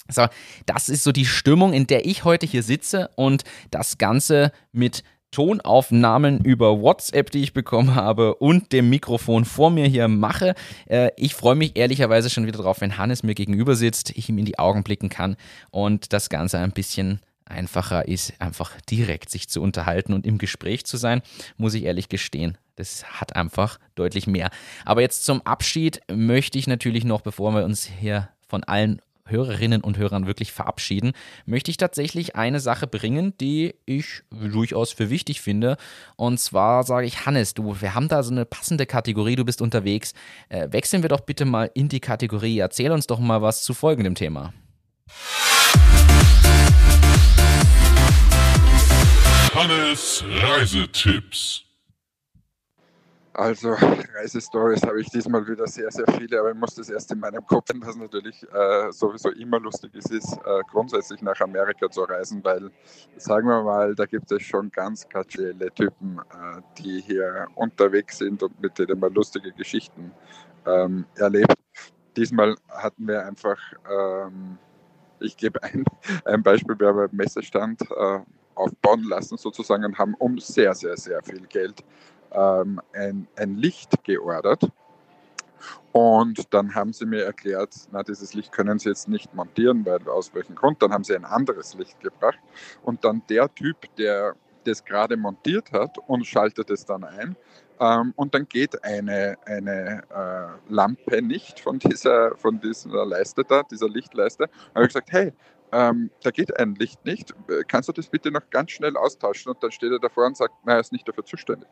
So, 0.09 0.27
das 0.66 0.88
ist 0.88 1.05
so 1.05 1.12
die 1.12 1.27
Stimmung, 1.27 1.72
in 1.72 1.87
der 1.87 2.05
ich 2.07 2.25
heute 2.25 2.44
hier 2.46 2.62
sitze 2.62 3.11
und 3.14 3.44
das 3.70 3.98
Ganze 3.98 4.53
mit 4.72 5.05
Tonaufnahmen 5.31 6.44
über 6.44 6.83
WhatsApp, 6.83 7.31
die 7.31 7.42
ich 7.42 7.55
bekommen 7.55 7.94
habe 7.94 8.35
und 8.35 8.72
dem 8.72 8.90
Mikrofon 8.90 9.44
vor 9.44 9.70
mir 9.70 9.87
hier 9.87 10.07
mache. 10.09 10.55
Äh, 10.87 11.11
ich 11.16 11.35
freue 11.35 11.55
mich 11.55 11.77
ehrlicherweise 11.77 12.29
schon 12.31 12.46
wieder 12.46 12.59
drauf, 12.59 12.83
wenn 12.83 12.98
Hannes 12.98 13.22
mir 13.22 13.35
gegenüber 13.35 13.75
sitzt, 13.75 14.11
ich 14.11 14.29
ihm 14.29 14.38
in 14.38 14.44
die 14.44 14.59
Augen 14.59 14.85
blicken 14.85 15.09
kann 15.09 15.37
und 15.70 16.12
das 16.12 16.29
Ganze 16.29 16.59
ein 16.59 16.72
bisschen 16.72 17.20
einfacher 17.53 18.09
ist, 18.09 18.35
einfach 18.41 18.73
direkt 18.83 19.31
sich 19.31 19.49
zu 19.49 19.62
unterhalten 19.62 20.12
und 20.12 20.27
im 20.27 20.38
Gespräch 20.38 20.85
zu 20.85 20.97
sein, 20.97 21.23
muss 21.57 21.75
ich 21.75 21.85
ehrlich 21.85 22.09
gestehen. 22.09 22.59
Das 22.77 23.05
hat 23.05 23.37
einfach 23.37 23.79
deutlich 23.95 24.27
mehr. 24.27 24.51
Aber 24.85 25.03
jetzt 25.03 25.25
zum 25.25 25.43
Abschied 25.43 26.01
möchte 26.11 26.59
ich 26.59 26.67
natürlich 26.67 27.05
noch, 27.05 27.21
bevor 27.21 27.53
wir 27.55 27.65
uns 27.65 27.85
hier 27.85 28.31
von 28.49 28.65
allen 28.65 29.01
Hörerinnen 29.27 29.83
und 29.83 29.99
Hörern 29.99 30.27
wirklich 30.27 30.53
verabschieden, 30.53 31.12
möchte 31.47 31.71
ich 31.71 31.77
tatsächlich 31.77 32.37
eine 32.37 32.61
Sache 32.61 32.87
bringen, 32.87 33.35
die 33.38 33.75
ich 33.87 34.23
durchaus 34.31 34.93
für 34.93 35.11
wichtig 35.11 35.41
finde. 35.41 35.77
Und 36.17 36.38
zwar 36.38 36.83
sage 36.83 37.07
ich, 37.07 37.25
Hannes, 37.25 37.55
du, 37.55 37.81
wir 37.81 37.95
haben 37.95 38.09
da 38.09 38.23
so 38.23 38.33
eine 38.33 38.45
passende 38.45 38.87
Kategorie, 38.87 39.37
du 39.37 39.45
bist 39.45 39.62
unterwegs. 39.62 40.12
Äh, 40.49 40.69
wechseln 40.71 41.03
wir 41.03 41.09
doch 41.09 41.21
bitte 41.21 41.45
mal 41.45 41.71
in 41.75 41.88
die 41.88 42.01
Kategorie. 42.01 42.59
Erzähl 42.59 42.91
uns 42.91 43.07
doch 43.07 43.21
mal 43.21 43.43
was 43.43 43.62
zu 43.62 43.75
folgendem 43.75 44.15
Thema. 44.15 44.53
Hannes 49.55 50.25
Reisetipps. 50.27 51.62
Also 53.35 53.73
Reisestories 54.15 54.83
habe 54.83 55.03
ich 55.03 55.11
diesmal 55.11 55.47
wieder 55.47 55.67
sehr, 55.67 55.91
sehr 55.91 56.07
viele, 56.17 56.41
aber 56.41 56.53
ich 56.53 56.57
muss 56.57 56.75
das 56.75 56.88
erst 56.88 57.12
in 57.12 57.21
meinem 57.21 57.45
Kopf, 57.47 57.69
was 57.75 57.97
natürlich 57.97 58.43
äh, 58.51 58.91
sowieso 58.93 59.29
immer 59.31 59.61
lustig 59.61 59.95
ist, 59.95 60.11
ist 60.11 60.33
äh, 60.33 60.61
grundsätzlich 60.71 61.21
nach 61.21 61.38
Amerika 61.41 61.91
zu 61.91 62.03
reisen, 62.05 62.43
weil, 62.43 62.71
sagen 63.19 63.47
wir 63.47 63.62
mal, 63.62 63.95
da 63.95 64.07
gibt 64.07 64.33
es 64.33 64.43
schon 64.43 64.71
ganz 64.71 65.07
graduelle 65.07 65.71
Typen, 65.73 66.19
äh, 66.19 66.62
die 66.79 67.03
hier 67.03 67.47
unterwegs 67.55 68.19
sind 68.19 68.43
und 68.43 68.59
mit 68.59 68.79
denen 68.79 68.99
man 68.99 69.12
lustige 69.12 69.53
Geschichten 69.53 70.12
ähm, 70.65 71.05
erlebt. 71.17 71.57
Diesmal 72.17 72.57
hatten 72.71 73.07
wir 73.07 73.27
einfach, 73.27 73.59
ähm, 73.91 74.57
ich 75.21 75.37
gebe 75.37 75.62
ein, 75.62 75.85
ein 76.25 76.43
Beispiel, 76.43 76.79
wir 76.79 76.88
haben 76.88 77.01
einen 77.01 77.17
Messestand 77.17 77.83
äh, 77.83 78.21
aufbauen 78.62 79.05
lassen 79.05 79.37
sozusagen 79.37 79.85
und 79.85 79.98
haben 79.98 80.14
um 80.14 80.38
sehr, 80.38 80.75
sehr, 80.75 80.96
sehr 80.96 81.22
viel 81.22 81.46
Geld 81.46 81.85
ähm, 82.33 82.81
ein, 82.94 83.27
ein 83.37 83.57
Licht 83.57 84.03
geordert. 84.05 84.70
Und 85.92 86.53
dann 86.55 86.75
haben 86.75 86.92
sie 86.92 87.07
mir 87.07 87.25
erklärt, 87.25 87.75
na, 87.92 88.03
dieses 88.03 88.35
Licht 88.35 88.51
können 88.51 88.79
sie 88.79 88.88
jetzt 88.88 89.09
nicht 89.09 89.35
montieren, 89.35 89.85
weil 89.85 90.09
aus 90.09 90.35
welchem 90.35 90.55
Grund. 90.55 90.83
Dann 90.83 90.92
haben 90.92 91.05
sie 91.05 91.14
ein 91.14 91.25
anderes 91.25 91.75
Licht 91.75 92.01
gebracht. 92.01 92.38
Und 92.83 93.05
dann 93.05 93.22
der 93.29 93.55
Typ, 93.55 93.77
der 93.96 94.35
das 94.64 94.85
gerade 94.85 95.16
montiert 95.16 95.72
hat 95.72 95.98
und 96.07 96.27
schaltet 96.27 96.70
es 96.70 96.85
dann 96.85 97.05
ein. 97.05 97.37
Ähm, 97.81 98.12
und 98.16 98.35
dann 98.35 98.46
geht 98.48 98.83
eine, 98.85 99.37
eine 99.44 100.03
äh, 100.11 100.72
Lampe 100.72 101.20
nicht 101.20 101.61
von 101.61 101.79
dieser, 101.79 102.37
von 102.37 102.61
dieser 102.61 103.05
Leiste 103.05 103.44
da, 103.44 103.62
dieser 103.64 103.88
Lichtleiste. 103.88 104.46
Da 104.46 104.75
habe 104.75 104.85
ich 104.85 104.88
gesagt, 104.88 105.12
hey, 105.12 105.33
ähm, 105.73 106.11
da 106.23 106.31
geht 106.31 106.57
ein 106.59 106.75
Licht 106.75 107.05
nicht, 107.05 107.35
äh, 107.49 107.65
kannst 107.67 107.89
du 107.89 107.93
das 107.93 108.09
bitte 108.09 108.31
noch 108.31 108.49
ganz 108.51 108.73
schnell 108.73 108.97
austauschen? 108.97 109.53
Und 109.53 109.63
dann 109.63 109.73
steht 109.73 109.91
er 109.91 109.99
davor 109.99 110.27
und 110.27 110.37
sagt, 110.37 110.55
naja, 110.65 110.77
er 110.77 110.81
ist 110.81 110.93
nicht 110.93 111.09
dafür 111.09 111.25
zuständig. 111.25 111.69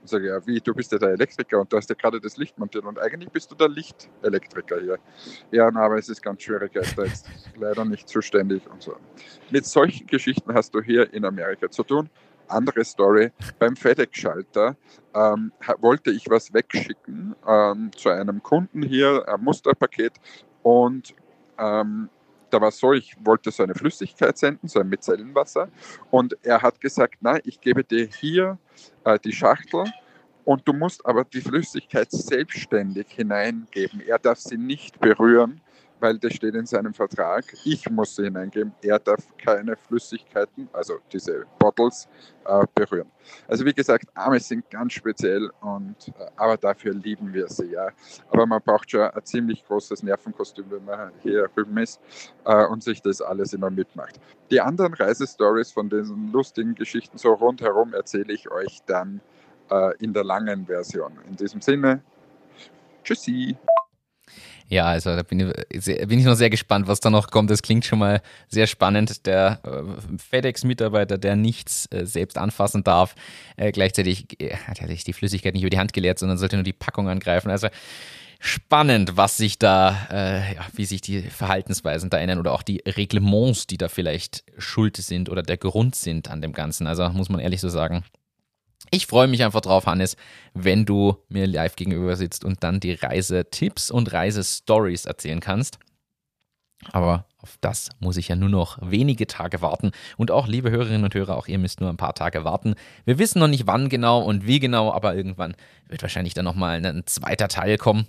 Und 0.00 0.08
sage, 0.08 0.28
ja, 0.28 0.46
wie, 0.46 0.60
du 0.60 0.74
bist 0.74 0.92
ja 0.92 0.98
der 0.98 1.10
Elektriker 1.10 1.60
und 1.60 1.72
du 1.72 1.76
hast 1.76 1.90
ja 1.90 1.96
gerade 1.96 2.20
das 2.20 2.36
Licht 2.36 2.58
montiert 2.58 2.84
und 2.84 2.98
eigentlich 2.98 3.30
bist 3.30 3.50
du 3.50 3.54
der 3.54 3.68
Lichtelektriker 3.68 4.80
hier. 4.80 4.98
Ja, 5.50 5.70
na, 5.72 5.82
aber 5.82 5.98
es 5.98 6.08
ist 6.08 6.22
ganz 6.22 6.42
schwierig, 6.42 6.74
er 6.74 6.82
ist 6.82 6.96
da 6.96 7.04
jetzt 7.04 7.28
leider 7.56 7.84
nicht 7.84 8.08
zuständig 8.08 8.62
und 8.70 8.82
so. 8.82 8.96
Mit 9.50 9.66
solchen 9.66 10.06
Geschichten 10.06 10.54
hast 10.54 10.74
du 10.74 10.80
hier 10.80 11.12
in 11.12 11.24
Amerika 11.24 11.70
zu 11.70 11.82
tun. 11.82 12.10
Andere 12.48 12.84
Story, 12.84 13.30
beim 13.58 13.76
FedEx-Schalter 13.76 14.76
ähm, 15.14 15.52
wollte 15.78 16.10
ich 16.10 16.28
was 16.28 16.52
wegschicken 16.52 17.34
ähm, 17.46 17.90
zu 17.96 18.10
einem 18.10 18.42
Kunden 18.42 18.82
hier, 18.82 19.24
ein 19.28 19.42
Musterpaket 19.42 20.12
und 20.62 21.14
ähm, 21.58 22.08
da 22.52 22.60
war 22.60 22.70
so, 22.70 22.92
ich 22.92 23.16
wollte 23.24 23.50
so 23.50 23.62
eine 23.62 23.74
Flüssigkeit 23.74 24.36
senden, 24.36 24.68
so 24.68 24.80
ein 24.80 24.88
Micellenwasser. 24.88 25.68
Und 26.10 26.36
er 26.42 26.60
hat 26.60 26.80
gesagt, 26.80 27.16
nein, 27.20 27.40
ich 27.44 27.60
gebe 27.60 27.82
dir 27.82 28.08
hier 28.20 28.58
äh, 29.04 29.18
die 29.18 29.32
Schachtel 29.32 29.84
und 30.44 30.66
du 30.66 30.72
musst 30.72 31.04
aber 31.06 31.24
die 31.24 31.40
Flüssigkeit 31.40 32.10
selbstständig 32.10 33.06
hineingeben. 33.08 34.00
Er 34.06 34.18
darf 34.18 34.38
sie 34.38 34.58
nicht 34.58 35.00
berühren 35.00 35.60
weil 36.02 36.18
das 36.18 36.34
steht 36.34 36.54
in 36.56 36.66
seinem 36.66 36.92
Vertrag. 36.92 37.44
Ich 37.64 37.88
muss 37.88 38.16
sie 38.16 38.24
hineingeben. 38.24 38.72
Er 38.82 38.98
darf 38.98 39.24
keine 39.38 39.76
Flüssigkeiten, 39.76 40.68
also 40.72 40.98
diese 41.12 41.46
Bottles, 41.60 42.08
äh, 42.44 42.66
berühren. 42.74 43.08
Also 43.46 43.64
wie 43.64 43.72
gesagt, 43.72 44.06
Arme 44.14 44.40
sind 44.40 44.68
ganz 44.68 44.94
speziell, 44.94 45.48
und, 45.60 46.08
äh, 46.08 46.26
aber 46.36 46.56
dafür 46.56 46.92
lieben 46.92 47.32
wir 47.32 47.48
sie. 47.48 47.70
Ja. 47.70 47.88
Aber 48.30 48.46
man 48.46 48.60
braucht 48.60 48.90
schon 48.90 49.02
ein 49.02 49.24
ziemlich 49.24 49.64
großes 49.64 50.02
Nervenkostüm, 50.02 50.66
wenn 50.70 50.84
man 50.84 51.12
hier 51.22 51.48
drüben 51.54 51.78
ist 51.78 52.00
äh, 52.44 52.66
und 52.66 52.82
sich 52.82 53.00
das 53.00 53.22
alles 53.22 53.52
immer 53.52 53.70
mitmacht. 53.70 54.20
Die 54.50 54.60
anderen 54.60 54.94
Reisestories 54.94 55.70
von 55.70 55.88
diesen 55.88 56.32
lustigen 56.32 56.74
Geschichten 56.74 57.16
so 57.16 57.32
rundherum 57.32 57.94
erzähle 57.94 58.32
ich 58.32 58.50
euch 58.50 58.80
dann 58.86 59.20
äh, 59.70 59.96
in 59.98 60.12
der 60.12 60.24
langen 60.24 60.66
Version. 60.66 61.12
In 61.28 61.36
diesem 61.36 61.60
Sinne, 61.60 62.02
tschüssi. 63.04 63.56
Ja, 64.72 64.86
also 64.86 65.14
da 65.14 65.22
bin 65.22 65.52
ich, 65.70 66.08
bin 66.08 66.18
ich 66.18 66.24
noch 66.24 66.34
sehr 66.34 66.48
gespannt, 66.48 66.88
was 66.88 66.98
da 66.98 67.10
noch 67.10 67.30
kommt. 67.30 67.50
Das 67.50 67.60
klingt 67.60 67.84
schon 67.84 67.98
mal 67.98 68.22
sehr 68.48 68.66
spannend. 68.66 69.26
Der 69.26 69.60
äh, 69.64 70.16
FedEx-Mitarbeiter, 70.30 71.18
der 71.18 71.36
nichts 71.36 71.92
äh, 71.92 72.06
selbst 72.06 72.38
anfassen 72.38 72.82
darf, 72.82 73.14
äh, 73.58 73.70
gleichzeitig 73.70 74.40
äh, 74.40 74.56
hat 74.56 74.80
er 74.80 74.88
sich 74.88 75.04
die 75.04 75.12
Flüssigkeit 75.12 75.52
nicht 75.52 75.62
über 75.62 75.68
die 75.68 75.78
Hand 75.78 75.92
geleert, 75.92 76.18
sondern 76.18 76.38
sollte 76.38 76.56
nur 76.56 76.62
die 76.62 76.72
Packung 76.72 77.10
angreifen. 77.10 77.50
Also 77.50 77.68
spannend, 78.40 79.18
was 79.18 79.36
sich 79.36 79.58
da, 79.58 80.06
äh, 80.10 80.54
ja, 80.54 80.66
wie 80.72 80.86
sich 80.86 81.02
die 81.02 81.20
Verhaltensweisen 81.20 82.08
da 82.08 82.16
ändern 82.16 82.38
oder 82.38 82.54
auch 82.54 82.62
die 82.62 82.82
Reglements, 82.86 83.66
die 83.66 83.76
da 83.76 83.88
vielleicht 83.88 84.42
schuld 84.56 84.96
sind 84.96 85.28
oder 85.28 85.42
der 85.42 85.58
Grund 85.58 85.96
sind 85.96 86.30
an 86.30 86.40
dem 86.40 86.54
Ganzen. 86.54 86.86
Also 86.86 87.06
muss 87.10 87.28
man 87.28 87.40
ehrlich 87.40 87.60
so 87.60 87.68
sagen, 87.68 88.04
ich 88.92 89.06
freue 89.06 89.26
mich 89.26 89.42
einfach 89.42 89.62
drauf, 89.62 89.86
Hannes, 89.86 90.16
wenn 90.52 90.84
du 90.84 91.16
mir 91.28 91.46
live 91.46 91.76
gegenüber 91.76 92.14
sitzt 92.14 92.44
und 92.44 92.62
dann 92.62 92.78
die 92.78 92.92
Reisetipps 92.92 93.90
und 93.90 94.12
Reisestories 94.12 95.06
erzählen 95.06 95.40
kannst. 95.40 95.78
Aber 96.90 97.26
auf 97.38 97.56
das 97.60 97.88
muss 98.00 98.18
ich 98.18 98.28
ja 98.28 98.36
nur 98.36 98.50
noch 98.50 98.78
wenige 98.82 99.26
Tage 99.26 99.62
warten. 99.62 99.92
Und 100.18 100.30
auch, 100.30 100.46
liebe 100.46 100.70
Hörerinnen 100.70 101.04
und 101.04 101.14
Hörer, 101.14 101.36
auch 101.36 101.48
ihr 101.48 101.58
müsst 101.58 101.80
nur 101.80 101.88
ein 101.88 101.96
paar 101.96 102.14
Tage 102.14 102.44
warten. 102.44 102.74
Wir 103.06 103.18
wissen 103.18 103.38
noch 103.38 103.48
nicht 103.48 103.66
wann 103.66 103.88
genau 103.88 104.20
und 104.20 104.46
wie 104.46 104.58
genau, 104.58 104.92
aber 104.92 105.14
irgendwann 105.14 105.54
wird 105.88 106.02
wahrscheinlich 106.02 106.34
dann 106.34 106.44
nochmal 106.44 106.84
ein 106.84 107.06
zweiter 107.06 107.48
Teil 107.48 107.78
kommen. 107.78 108.06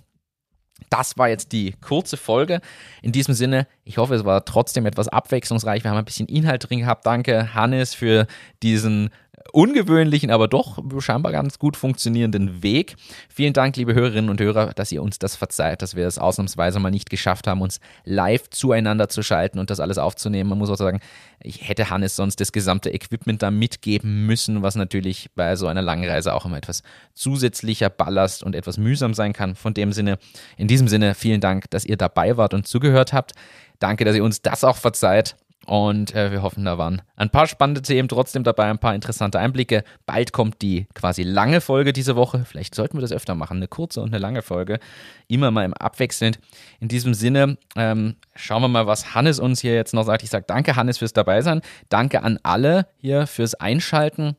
Das 0.90 1.16
war 1.16 1.28
jetzt 1.28 1.52
die 1.52 1.72
kurze 1.80 2.16
Folge. 2.16 2.60
In 3.00 3.12
diesem 3.12 3.32
Sinne, 3.32 3.66
ich 3.84 3.96
hoffe, 3.96 4.14
es 4.16 4.24
war 4.24 4.44
trotzdem 4.44 4.86
etwas 4.86 5.08
abwechslungsreich. 5.08 5.84
Wir 5.84 5.90
haben 5.90 5.98
ein 5.98 6.04
bisschen 6.04 6.26
Inhalt 6.26 6.68
drin 6.68 6.80
gehabt. 6.80 7.06
Danke, 7.06 7.54
Hannes, 7.54 7.94
für 7.94 8.26
diesen 8.62 9.10
ungewöhnlichen, 9.52 10.30
aber 10.30 10.48
doch 10.48 10.78
scheinbar 10.98 11.32
ganz 11.32 11.58
gut 11.58 11.76
funktionierenden 11.76 12.62
Weg. 12.62 12.96
Vielen 13.28 13.52
Dank, 13.52 13.76
liebe 13.76 13.94
Hörerinnen 13.94 14.30
und 14.30 14.40
Hörer, 14.40 14.72
dass 14.74 14.90
ihr 14.90 15.02
uns 15.02 15.18
das 15.18 15.36
verzeiht, 15.36 15.82
dass 15.82 15.94
wir 15.94 16.06
es 16.06 16.18
ausnahmsweise 16.18 16.80
mal 16.80 16.90
nicht 16.90 17.10
geschafft 17.10 17.46
haben, 17.46 17.60
uns 17.60 17.80
live 18.04 18.50
zueinander 18.50 19.08
zu 19.08 19.22
schalten 19.22 19.58
und 19.58 19.70
das 19.70 19.80
alles 19.80 19.98
aufzunehmen. 19.98 20.50
Man 20.50 20.58
muss 20.58 20.70
auch 20.70 20.76
sagen, 20.76 21.00
ich 21.40 21.68
hätte 21.68 21.90
Hannes 21.90 22.16
sonst 22.16 22.40
das 22.40 22.52
gesamte 22.52 22.90
Equipment 22.90 23.42
da 23.42 23.50
mitgeben 23.50 24.26
müssen, 24.26 24.62
was 24.62 24.76
natürlich 24.76 25.30
bei 25.34 25.56
so 25.56 25.66
einer 25.66 25.82
langen 25.82 26.08
Reise 26.08 26.34
auch 26.34 26.46
immer 26.46 26.56
etwas 26.56 26.82
zusätzlicher 27.14 27.90
Ballast 27.90 28.42
und 28.42 28.54
etwas 28.54 28.78
mühsam 28.78 29.14
sein 29.14 29.32
kann. 29.32 29.54
Von 29.54 29.74
dem 29.74 29.92
Sinne, 29.92 30.18
in 30.56 30.68
diesem 30.68 30.88
Sinne, 30.88 31.14
vielen 31.14 31.40
Dank, 31.40 31.70
dass 31.70 31.84
ihr 31.84 31.96
dabei 31.96 32.36
wart 32.36 32.54
und 32.54 32.66
zugehört 32.66 33.12
habt. 33.12 33.32
Danke, 33.78 34.04
dass 34.04 34.16
ihr 34.16 34.24
uns 34.24 34.40
das 34.42 34.64
auch 34.64 34.76
verzeiht. 34.76 35.36
Und 35.66 36.14
äh, 36.14 36.30
wir 36.30 36.42
hoffen, 36.42 36.64
da 36.64 36.76
waren 36.76 37.02
ein 37.16 37.30
paar 37.30 37.46
spannende 37.46 37.80
Themen 37.80 38.08
trotzdem 38.08 38.44
dabei, 38.44 38.68
ein 38.68 38.78
paar 38.78 38.94
interessante 38.94 39.38
Einblicke. 39.38 39.82
Bald 40.04 40.32
kommt 40.32 40.60
die 40.60 40.86
quasi 40.94 41.22
lange 41.22 41.60
Folge 41.60 41.92
diese 41.92 42.16
Woche. 42.16 42.44
Vielleicht 42.44 42.74
sollten 42.74 42.96
wir 42.96 43.00
das 43.00 43.12
öfter 43.12 43.34
machen, 43.34 43.56
eine 43.56 43.68
kurze 43.68 44.02
und 44.02 44.08
eine 44.08 44.18
lange 44.18 44.42
Folge. 44.42 44.78
Immer 45.26 45.50
mal 45.50 45.64
im 45.64 45.72
abwechselnd. 45.72 46.38
In 46.80 46.88
diesem 46.88 47.14
Sinne, 47.14 47.56
ähm, 47.76 48.16
schauen 48.34 48.62
wir 48.62 48.68
mal, 48.68 48.86
was 48.86 49.14
Hannes 49.14 49.38
uns 49.38 49.60
hier 49.60 49.74
jetzt 49.74 49.94
noch 49.94 50.04
sagt. 50.04 50.22
Ich 50.22 50.30
sage 50.30 50.44
danke, 50.46 50.76
Hannes, 50.76 50.98
fürs 50.98 51.14
Dabeisein. 51.14 51.62
Danke 51.88 52.22
an 52.22 52.38
alle 52.42 52.86
hier 52.96 53.26
fürs 53.26 53.54
Einschalten. 53.54 54.36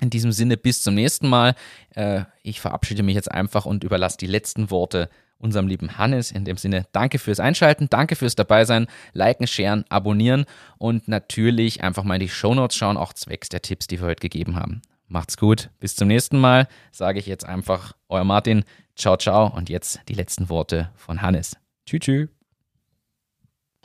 In 0.00 0.10
diesem 0.10 0.32
Sinne, 0.32 0.56
bis 0.56 0.82
zum 0.82 0.94
nächsten 0.94 1.28
Mal. 1.28 1.54
Äh, 1.94 2.22
ich 2.42 2.60
verabschiede 2.60 3.02
mich 3.02 3.14
jetzt 3.14 3.30
einfach 3.30 3.66
und 3.66 3.84
überlasse 3.84 4.16
die 4.16 4.26
letzten 4.26 4.70
Worte 4.70 5.08
unserem 5.42 5.66
lieben 5.66 5.98
Hannes. 5.98 6.30
In 6.30 6.44
dem 6.44 6.56
Sinne, 6.56 6.86
danke 6.92 7.18
fürs 7.18 7.40
Einschalten, 7.40 7.88
danke 7.90 8.16
fürs 8.16 8.36
Dabeisein, 8.36 8.86
liken, 9.12 9.46
sharen, 9.46 9.84
abonnieren 9.88 10.46
und 10.78 11.08
natürlich 11.08 11.82
einfach 11.82 12.04
mal 12.04 12.14
in 12.14 12.20
die 12.20 12.28
Shownotes 12.28 12.76
schauen, 12.76 12.96
auch 12.96 13.12
zwecks 13.12 13.48
der 13.48 13.62
Tipps, 13.62 13.86
die 13.86 14.00
wir 14.00 14.08
heute 14.08 14.20
gegeben 14.20 14.56
haben. 14.56 14.82
Macht's 15.08 15.36
gut, 15.36 15.68
bis 15.78 15.94
zum 15.94 16.08
nächsten 16.08 16.38
Mal, 16.38 16.68
sage 16.90 17.18
ich 17.18 17.26
jetzt 17.26 17.44
einfach, 17.44 17.92
euer 18.08 18.24
Martin, 18.24 18.64
ciao, 18.96 19.16
ciao 19.16 19.54
und 19.54 19.68
jetzt 19.68 20.00
die 20.08 20.14
letzten 20.14 20.48
Worte 20.48 20.90
von 20.96 21.20
Hannes. 21.20 21.56
Tschüss, 21.84 22.00
tschüss. 22.00 22.28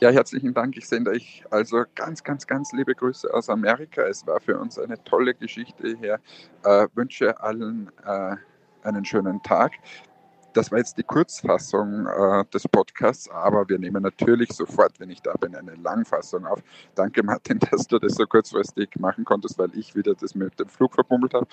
Ja, 0.00 0.10
herzlichen 0.10 0.54
Dank. 0.54 0.76
Ich 0.76 0.86
sende 0.86 1.10
euch 1.10 1.42
also 1.50 1.82
ganz, 1.96 2.22
ganz, 2.22 2.46
ganz 2.46 2.72
liebe 2.72 2.94
Grüße 2.94 3.34
aus 3.34 3.50
Amerika. 3.50 4.02
Es 4.02 4.24
war 4.28 4.38
für 4.38 4.56
uns 4.56 4.78
eine 4.78 5.02
tolle 5.02 5.34
Geschichte 5.34 5.96
hier. 6.00 6.20
Äh, 6.62 6.86
wünsche 6.94 7.40
allen 7.40 7.90
äh, 8.06 8.36
einen 8.84 9.04
schönen 9.04 9.42
Tag. 9.42 9.72
Das 10.58 10.72
war 10.72 10.78
jetzt 10.78 10.98
die 10.98 11.04
Kurzfassung 11.04 12.08
äh, 12.08 12.44
des 12.52 12.66
Podcasts, 12.66 13.30
aber 13.30 13.68
wir 13.68 13.78
nehmen 13.78 14.02
natürlich 14.02 14.52
sofort, 14.52 14.98
wenn 14.98 15.08
ich 15.08 15.22
da 15.22 15.32
bin, 15.34 15.54
eine 15.54 15.76
Langfassung 15.76 16.44
auf. 16.46 16.60
Danke, 16.96 17.22
Martin, 17.22 17.60
dass 17.70 17.86
du 17.86 18.00
das 18.00 18.16
so 18.16 18.26
kurzfristig 18.26 18.88
machen 18.98 19.24
konntest, 19.24 19.56
weil 19.56 19.70
ich 19.78 19.94
wieder 19.94 20.16
das 20.16 20.34
mit 20.34 20.58
dem 20.58 20.66
Flug 20.66 20.94
verbummelt 20.94 21.32
habe. 21.32 21.46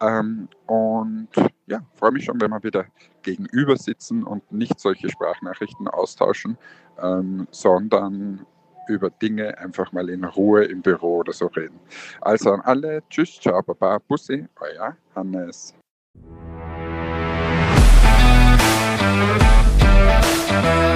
Ähm, 0.00 0.48
und 0.66 1.28
ja, 1.68 1.82
freue 1.94 2.10
mich 2.10 2.24
schon, 2.24 2.40
wenn 2.40 2.50
wir 2.50 2.60
wieder 2.64 2.86
gegenüber 3.22 3.76
sitzen 3.76 4.24
und 4.24 4.50
nicht 4.50 4.80
solche 4.80 5.08
Sprachnachrichten 5.08 5.86
austauschen, 5.86 6.58
ähm, 7.00 7.46
sondern 7.52 8.44
über 8.88 9.10
Dinge 9.10 9.56
einfach 9.56 9.92
mal 9.92 10.10
in 10.10 10.24
Ruhe 10.24 10.64
im 10.64 10.82
Büro 10.82 11.18
oder 11.18 11.32
so 11.32 11.46
reden. 11.46 11.78
Also 12.22 12.50
an 12.50 12.62
alle, 12.62 13.04
tschüss, 13.08 13.38
ciao, 13.38 13.62
baba, 13.62 13.98
bussi, 13.98 14.48
euer 14.58 14.96
Hannes. 15.14 15.76
Thank 20.60 20.82
you. 20.82 20.87